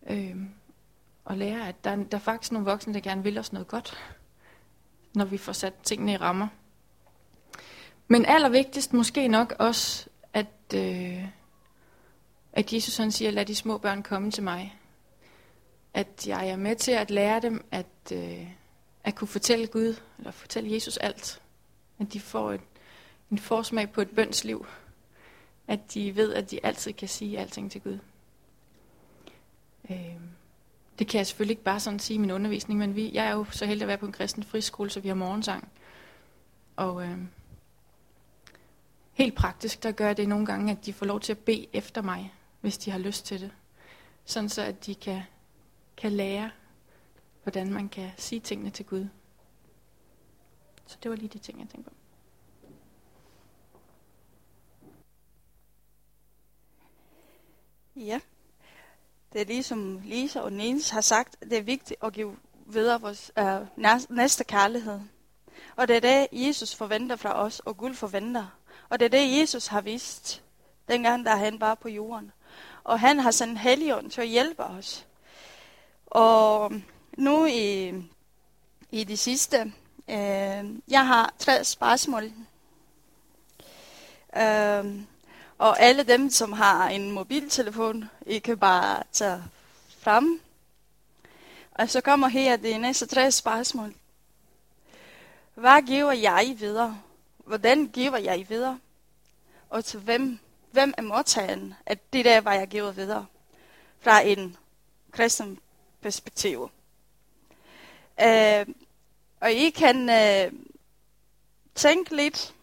Øh, 0.10 0.36
og 1.26 1.38
lærer, 1.38 1.64
at 1.64 1.84
der, 1.84 1.96
der 1.96 2.18
er 2.18 2.22
faktisk 2.22 2.52
nogle 2.52 2.66
voksne, 2.66 2.94
der 2.94 3.00
gerne 3.00 3.24
vil 3.24 3.38
os 3.38 3.54
noget 3.54 3.68
godt, 3.68 3.98
når 5.16 5.26
vi 5.26 5.38
får 5.38 5.54
sat 5.54 5.74
tingene 5.84 6.14
i 6.14 6.18
rammer. 6.18 6.48
Men 8.08 8.26
allervigtigst 8.26 8.94
måske 8.94 9.28
nok 9.28 9.56
også, 9.60 10.10
at, 10.34 10.76
øh, 10.76 11.26
at 12.54 12.74
Jesus 12.74 12.98
han 12.98 13.12
siger, 13.12 13.32
lad 13.32 13.46
de 13.46 13.56
små 13.56 13.78
børn 13.78 14.04
komme 14.04 14.32
til 14.32 14.44
mig. 14.44 14.80
At 15.94 16.28
jeg 16.28 16.50
er 16.50 16.56
med 16.56 16.76
til 16.76 16.92
at 16.92 17.12
lære 17.12 17.42
dem 17.42 17.66
at, 17.72 17.86
øh, 18.14 18.48
at 19.04 19.16
kunne 19.16 19.28
fortælle 19.28 19.68
Gud, 19.68 19.96
eller 20.18 20.32
fortælle 20.32 20.74
Jesus 20.74 20.98
alt. 20.98 21.43
At 22.06 22.14
de 22.14 22.20
får 22.20 22.52
et, 22.52 22.62
en 23.32 23.38
forsmag 23.38 23.92
på 23.92 24.02
et 24.02 24.10
bønsliv. 24.10 24.66
At 25.68 25.94
de 25.94 26.16
ved, 26.16 26.34
at 26.34 26.52
de 26.52 26.66
altid 26.66 26.94
kan 26.94 27.08
sige 27.08 27.40
alting 27.40 27.72
til 27.72 27.82
Gud. 27.82 28.00
Øh, 29.90 30.16
det 31.00 31.08
kan 31.08 31.18
jeg 31.18 31.28
selvfølgelig 31.28 31.54
ikke 31.54 31.64
bare 31.64 31.80
sådan 31.80 32.00
sige 32.00 32.16
i 32.16 32.18
min 32.18 32.32
undervisning, 32.32 32.80
men 32.80 32.96
vi, 32.96 33.12
jeg 33.14 33.26
er 33.26 33.32
jo 33.32 33.46
så 33.52 33.66
heldig 33.66 33.84
at 33.84 33.88
være 33.88 33.98
på 33.98 34.06
en 34.06 34.12
kristen 34.12 34.44
friskole, 34.44 34.90
så 34.90 35.00
vi 35.00 35.08
har 35.08 35.16
morgensang. 35.16 35.68
Og 36.76 37.04
øh, 37.04 37.18
helt 39.14 39.36
praktisk, 39.36 39.84
der 39.84 39.92
gør 39.92 40.14
det 40.14 40.30
nogle 40.30 40.46
gange, 40.46 40.72
at 40.72 40.86
de 40.86 40.94
får 40.94 41.06
lov 41.06 41.20
til 41.20 41.32
at 41.32 41.38
bede 41.38 41.68
efter 41.74 42.02
mig, 42.02 42.34
hvis 42.62 42.78
de 42.78 42.92
har 42.92 43.00
lyst 43.00 43.26
til 43.26 43.42
det. 43.42 43.52
Sådan 44.26 44.50
så, 44.50 44.62
at 44.62 44.86
de 44.86 44.96
kan, 44.96 45.22
kan 45.98 46.12
lære, 46.12 46.52
hvordan 47.44 47.74
man 47.74 47.90
kan 47.90 48.12
sige 48.18 48.40
tingene 48.40 48.70
til 48.70 48.86
Gud. 48.86 49.08
Så 50.88 50.98
det 51.04 51.12
var 51.12 51.18
lige 51.18 51.28
de 51.28 51.38
ting, 51.38 51.60
jeg 51.60 51.70
tænkte 51.70 51.90
på. 51.90 51.96
Ja, 57.96 58.20
det 59.34 59.42
er 59.42 59.46
ligesom 59.46 60.02
Lisa 60.04 60.40
og 60.40 60.54
Niels 60.54 60.90
har 60.90 61.02
sagt, 61.02 61.36
det 61.42 61.58
er 61.58 61.62
vigtigt 61.62 62.04
at 62.04 62.14
give 62.14 62.38
videre 62.66 63.02
vores 63.02 63.32
øh, 63.38 63.62
næste 64.10 64.44
kærlighed. 64.44 65.00
Og 65.76 65.88
det 65.88 65.96
er 65.96 66.00
det, 66.00 66.28
Jesus 66.32 66.76
forventer 66.76 67.16
fra 67.16 67.44
os, 67.44 67.60
og 67.60 67.78
Gud 67.78 67.94
forventer. 67.94 68.46
Og 68.90 69.00
det 69.00 69.06
er 69.06 69.10
det, 69.10 69.40
Jesus 69.40 69.68
har 69.68 69.82
vist, 69.82 70.44
dengang 70.88 71.26
der 71.26 71.36
han 71.36 71.62
var 71.62 71.76
på 71.76 71.90
jorden. 71.90 72.32
Og 72.84 73.00
han 73.00 73.20
har 73.20 73.32
sendt 73.32 73.60
Helligånden 73.60 74.10
til 74.10 74.22
at 74.22 74.28
hjælpe 74.28 74.64
os. 74.64 75.08
Og 76.06 76.74
nu 77.18 77.46
i, 77.46 77.94
i 78.92 79.04
de 79.04 79.18
sidste, 79.18 79.74
øh, 80.10 80.80
jeg 80.88 81.08
har 81.08 81.34
tre 81.40 81.64
spørgsmål. 81.64 82.24
Øh, 84.38 85.02
og 85.58 85.80
alle 85.80 86.04
dem, 86.04 86.30
som 86.30 86.52
har 86.54 86.90
en 86.90 87.12
mobiltelefon, 87.12 88.10
I 88.26 88.40
kan 88.40 88.58
bare 88.58 89.04
tage 89.12 89.44
frem. 90.00 90.42
Og 91.72 91.90
så 91.90 92.02
kommer 92.02 92.28
her 92.28 92.56
det 92.56 92.82
næste 92.82 93.06
tre 93.06 93.32
spørgsmål. 93.32 93.94
Hvad 95.54 95.82
giver 95.82 96.12
jeg 96.12 96.56
videre? 96.60 97.02
Hvordan 97.38 97.88
giver 97.88 98.18
jeg 98.18 98.46
videre? 98.50 98.80
Og 99.70 99.86
til 99.86 100.00
hvem, 100.00 100.40
hvem 100.72 100.94
er 100.98 101.02
modtageren 101.02 101.74
af 101.86 101.98
det 101.98 102.26
der, 102.26 102.42
hvad 102.42 102.54
jeg 102.54 102.68
giver 102.68 102.92
videre? 102.92 103.26
Fra 104.00 104.22
en 104.22 104.58
kristen 105.12 105.60
perspektiv. 106.02 106.70
Øh, 108.22 108.66
og 109.44 109.52
I 109.52 109.70
kan 109.70 110.10
øh, 110.10 110.52
tænke 111.76 112.16
lidt 112.16 112.54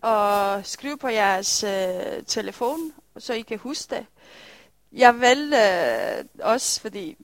og 0.00 0.66
skrive 0.66 0.98
på 0.98 1.08
jeres 1.08 1.64
øh, 1.64 2.24
telefon, 2.26 2.92
så 3.18 3.32
I 3.32 3.40
kan 3.40 3.58
huske 3.58 3.94
det. 3.94 4.06
Jeg 4.92 5.20
valgte 5.20 5.56
øh, 5.56 6.24
også, 6.42 6.80
fordi 6.80 7.16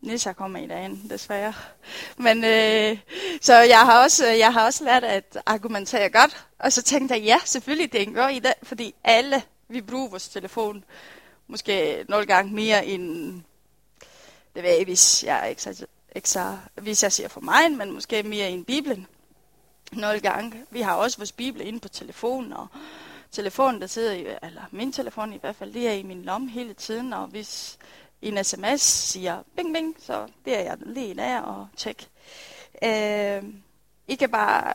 Nissa 0.00 0.32
kommer 0.32 0.58
i 0.58 0.66
dag, 0.66 0.90
desværre. 1.10 1.54
Men 2.16 2.44
øh, 2.44 2.98
så 3.40 3.54
jeg 3.54 3.80
har 3.80 4.02
også 4.02 4.26
jeg 4.26 4.52
har 4.52 4.64
også 4.64 4.84
lært 4.84 5.04
at 5.04 5.38
argumentere 5.46 6.10
godt, 6.10 6.46
og 6.58 6.72
så 6.72 6.82
tænkte 6.82 7.14
jeg 7.14 7.22
ja, 7.22 7.38
selvfølgelig 7.44 7.92
det 7.92 8.02
er 8.02 8.06
en 8.06 8.14
god 8.14 8.30
idé, 8.30 8.52
fordi 8.62 8.94
alle 9.04 9.42
vi 9.68 9.80
bruger 9.80 10.08
vores 10.08 10.28
telefon 10.28 10.84
måske 11.46 12.04
nul 12.08 12.26
gange 12.26 12.54
mere 12.54 12.86
end 12.86 13.32
det 14.54 14.62
ved 14.62 14.70
jeg, 14.70 14.84
hvis 14.84 15.24
jeg 15.24 15.50
er 15.50 15.86
ikke 16.14 16.30
så, 16.30 16.58
hvis 16.74 17.02
jeg 17.02 17.12
siger 17.12 17.28
for 17.28 17.40
mig, 17.40 17.72
men 17.72 17.92
måske 17.92 18.22
mere 18.22 18.50
end 18.50 18.64
Bibelen. 18.64 19.06
Nul 19.92 20.20
gange. 20.20 20.64
Vi 20.70 20.80
har 20.80 20.94
også 20.94 21.18
vores 21.18 21.32
Bibel 21.32 21.60
inde 21.60 21.80
på 21.80 21.88
telefonen, 21.88 22.52
og 22.52 22.66
telefonen, 23.30 23.80
der 23.80 23.86
sidder 23.86 24.12
i, 24.12 24.26
eller 24.42 24.62
min 24.70 24.92
telefon 24.92 25.32
i 25.32 25.38
hvert 25.38 25.56
fald, 25.56 25.72
det 25.72 25.88
er 25.88 25.92
i 25.92 26.02
min 26.02 26.22
lomme 26.22 26.50
hele 26.50 26.74
tiden, 26.74 27.12
og 27.12 27.26
hvis 27.26 27.78
en 28.22 28.44
sms 28.44 28.80
siger 28.80 29.42
bing 29.56 29.74
bing, 29.74 29.96
så 29.98 30.28
det 30.44 30.58
er 30.58 30.60
jeg 30.60 30.76
lige 30.80 31.14
der 31.14 31.40
og 31.40 31.68
tjek. 31.76 32.08
Øh, 32.84 33.44
I 34.08 34.14
kan 34.14 34.30
bare 34.30 34.74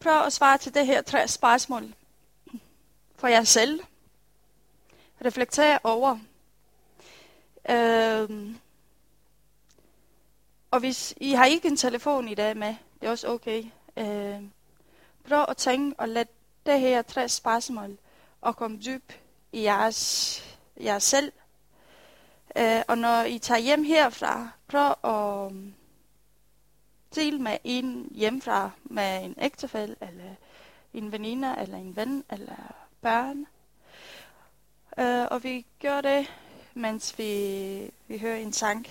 prøve 0.00 0.26
at 0.26 0.32
svare 0.32 0.58
til 0.58 0.74
det 0.74 0.86
her 0.86 1.02
tre 1.02 1.28
spørgsmål 1.28 1.94
for 3.16 3.28
jer 3.28 3.44
selv. 3.44 3.80
Reflektere 5.24 5.78
over. 5.84 6.18
Øh, 7.70 8.54
og 10.70 10.80
hvis 10.80 11.14
I 11.16 11.32
har 11.32 11.44
ikke 11.44 11.68
en 11.68 11.76
telefon 11.76 12.28
i 12.28 12.34
dag 12.34 12.56
med, 12.56 12.74
det 13.00 13.06
er 13.06 13.10
også 13.10 13.28
okay. 13.28 13.64
Øh, 13.96 14.42
prøv 15.28 15.44
at 15.48 15.56
tænke 15.56 16.00
og 16.00 16.08
lad 16.08 16.24
det 16.66 16.80
her 16.80 17.02
tre 17.02 17.28
spørgsmål 17.28 17.98
og 18.40 18.56
komme 18.56 18.78
dyb 18.86 19.12
i 19.52 19.62
jeres, 19.62 20.42
jeres 20.80 21.02
selv. 21.02 21.32
Øh, 22.56 22.82
og 22.88 22.98
når 22.98 23.22
I 23.22 23.38
tager 23.38 23.58
hjem 23.58 23.84
herfra, 23.84 24.48
prøv 24.68 24.90
at 25.04 25.50
um, 25.50 25.74
dele 27.14 27.38
med 27.38 27.58
en 27.64 28.08
hjemmefra, 28.14 28.70
med 28.84 29.24
en 29.24 29.34
ægtefælle, 29.40 29.96
eller 30.00 30.34
en 30.94 31.12
veninde, 31.12 31.54
eller 31.58 31.76
en 31.76 31.96
ven, 31.96 32.24
eller 32.30 32.74
børn. 33.00 33.46
Øh, 34.98 35.26
og 35.30 35.44
vi 35.44 35.66
gør 35.82 36.00
det, 36.00 36.32
mens 36.74 37.18
vi, 37.18 37.90
vi 38.08 38.18
hører 38.18 38.36
en 38.36 38.52
sang. 38.52 38.86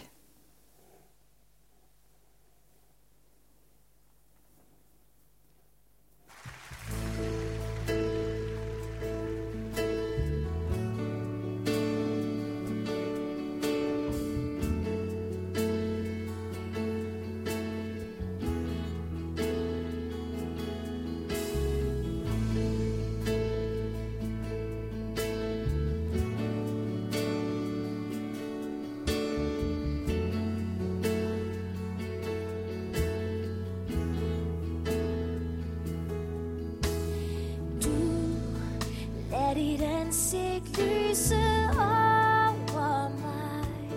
dit 39.60 39.82
ansigt 39.82 40.78
lyse 40.78 41.36
over 41.72 43.10
mig. 43.10 43.92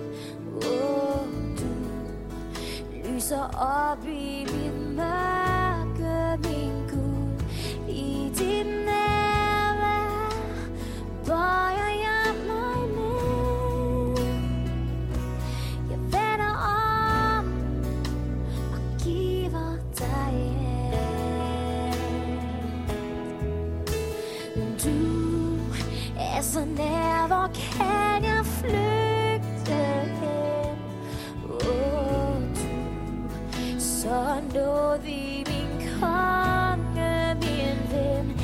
Oh, 0.55 1.27
du 1.57 3.09
lyser 3.09 3.49
op 3.59 4.07
i 4.07 4.45
mit 4.45 4.97
mørke. 4.97 5.32
know 34.53 34.99
they 34.99 35.45
become 35.45 36.83
kan 36.95 37.39
min 37.41 38.35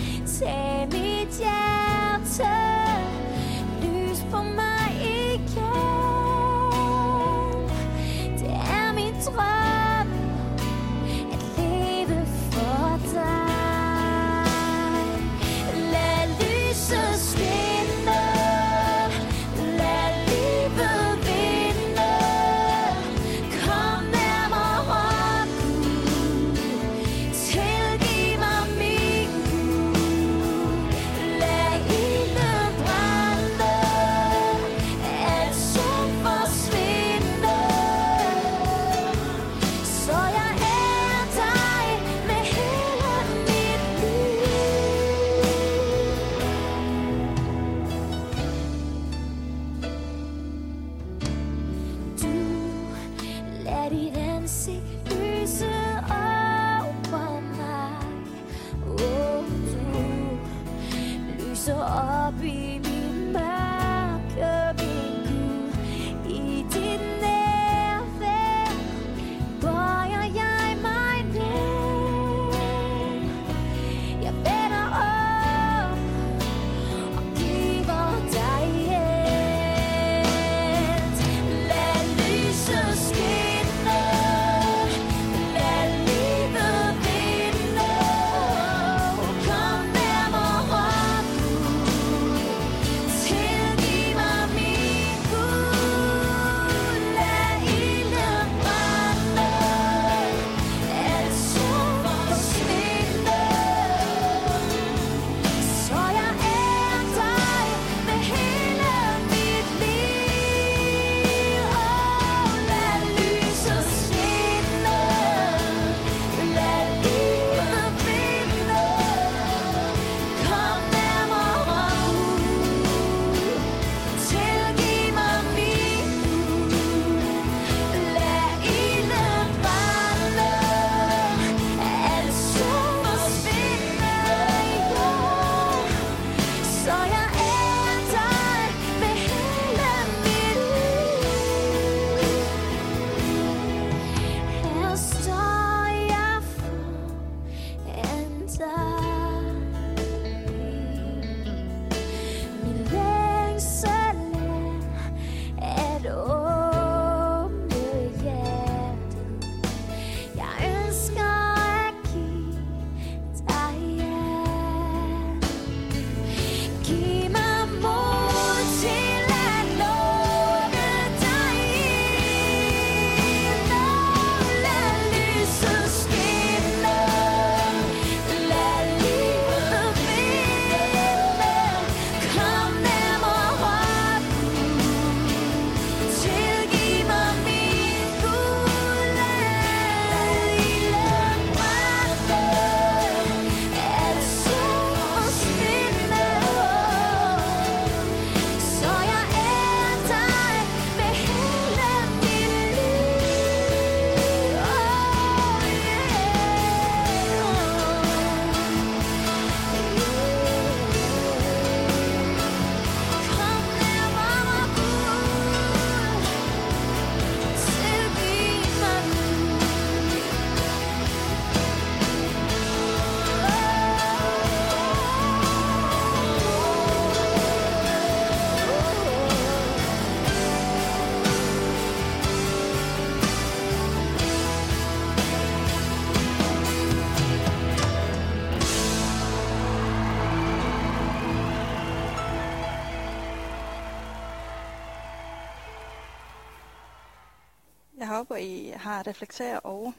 håber, 248.18 248.36
I 248.36 248.72
har 248.76 249.06
reflekteret 249.06 249.60
over. 249.64 249.92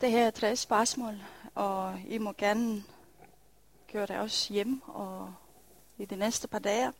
Det 0.00 0.10
her 0.10 0.26
er 0.26 0.30
tre 0.30 0.56
spørgsmål, 0.56 1.14
og 1.54 2.00
I 2.08 2.18
må 2.18 2.32
gerne 2.32 2.84
gøre 3.92 4.06
det 4.06 4.16
også 4.16 4.52
hjem 4.52 4.82
og 4.86 5.34
i 5.98 6.04
de 6.04 6.16
næste 6.16 6.48
par 6.48 6.58
dage. 6.58 6.92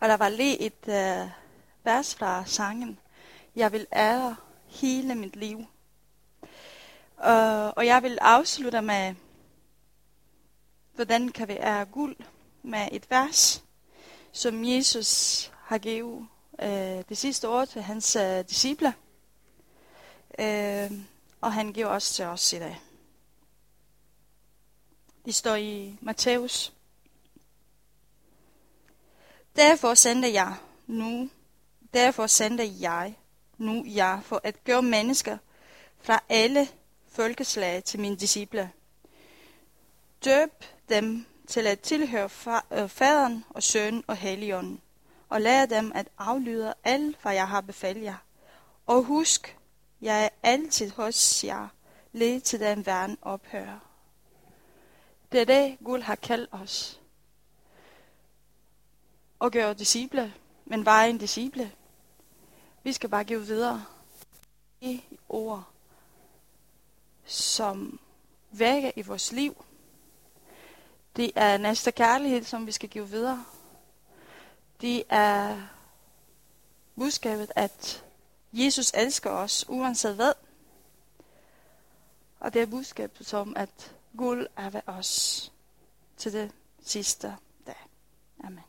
Og 0.00 0.08
der 0.08 0.16
var 0.16 0.28
lige 0.28 0.60
et 0.60 0.88
øh, 0.88 1.28
vers 1.84 2.14
fra 2.14 2.44
sangen, 2.44 2.98
Jeg 3.56 3.72
vil 3.72 3.86
ære 3.92 4.36
hele 4.66 5.14
mit 5.14 5.36
liv. 5.36 5.58
Uh, 7.18 7.68
og 7.76 7.86
jeg 7.86 8.02
vil 8.02 8.18
afslutte 8.20 8.82
med, 8.82 9.14
hvordan 10.94 11.28
kan 11.28 11.48
vi 11.48 11.52
ære 11.52 11.84
guld 11.84 12.16
med 12.62 12.88
et 12.92 13.10
vers, 13.10 13.64
som 14.32 14.64
Jesus 14.64 15.52
har 15.64 15.78
givet 15.78 16.26
øh, 16.62 17.04
det 17.08 17.18
sidste 17.18 17.48
år 17.48 17.64
til 17.64 17.82
hans 17.82 18.16
øh, 18.16 18.44
disciple. 18.48 18.94
Øh, 20.38 20.92
og 21.40 21.52
han 21.52 21.72
giver 21.72 21.86
også 21.86 22.14
til 22.14 22.24
os 22.24 22.52
i 22.52 22.58
dag. 22.58 22.80
Det 25.24 25.34
står 25.34 25.54
i 25.54 25.98
Matthæus. 26.00 26.72
Derfor 29.56 29.94
sendte 29.94 30.32
jeg 30.32 30.54
nu, 30.86 31.30
derfor 31.94 32.26
sendte 32.26 32.72
jeg 32.80 33.14
nu 33.58 33.84
jer 33.86 34.20
for 34.20 34.40
at 34.44 34.64
gøre 34.64 34.82
mennesker 34.82 35.38
fra 36.00 36.20
alle 36.28 36.68
folkeslag 37.08 37.84
til 37.84 38.00
mine 38.00 38.16
disciple. 38.16 38.72
Døb 40.24 40.64
dem 40.88 41.26
til 41.46 41.66
at 41.66 41.80
tilhøre 41.80 42.30
øh, 42.72 42.88
faderen 42.88 43.44
og 43.50 43.62
sønnen 43.62 44.04
og 44.06 44.16
helligånden, 44.16 44.80
og 45.28 45.40
lær 45.40 45.66
dem 45.66 45.92
at 45.94 46.08
aflyde 46.18 46.74
alt, 46.84 47.16
hvad 47.22 47.32
jeg 47.32 47.48
har 47.48 47.60
befalt 47.60 48.02
jer. 48.02 48.16
Og 48.86 49.02
husk, 49.02 49.56
jeg 50.00 50.24
er 50.24 50.28
altid 50.42 50.90
hos 50.90 51.44
jer, 51.44 51.68
lige 52.12 52.40
til 52.40 52.60
den 52.60 52.86
verden 52.86 53.18
ophører. 53.22 53.78
Det 55.32 55.40
er 55.40 55.44
det, 55.44 55.78
Gud 55.84 56.00
har 56.00 56.14
kaldt 56.14 56.48
os. 56.52 57.00
Og 59.38 59.50
gøre 59.50 59.74
disciple, 59.74 60.34
men 60.64 60.84
bare 60.84 61.10
en 61.10 61.18
disciple. 61.18 61.72
Vi 62.82 62.92
skal 62.92 63.08
bare 63.08 63.24
give 63.24 63.46
videre 63.46 63.84
i 64.80 65.02
ord, 65.28 65.64
som 67.24 68.00
vækker 68.50 68.90
i 68.96 69.02
vores 69.02 69.32
liv. 69.32 69.64
Det 71.16 71.32
er 71.34 71.56
næste 71.56 71.92
kærlighed, 71.92 72.44
som 72.44 72.66
vi 72.66 72.72
skal 72.72 72.88
give 72.88 73.08
videre. 73.08 73.44
Det 74.80 75.04
er 75.08 75.62
budskabet, 76.96 77.52
at 77.54 78.04
Jesus 78.64 78.92
elsker 78.94 79.30
os, 79.30 79.64
uanset 79.68 80.14
hvad. 80.14 80.32
Og 82.40 82.54
det 82.54 82.62
er 82.62 82.66
budskabet 82.66 83.26
som, 83.26 83.56
at 83.56 83.94
Gud 84.16 84.46
er 84.56 84.70
ved 84.70 84.80
os 84.86 85.52
til 86.16 86.32
det 86.32 86.52
sidste 86.82 87.36
dag. 87.66 87.86
Amen. 88.44 88.64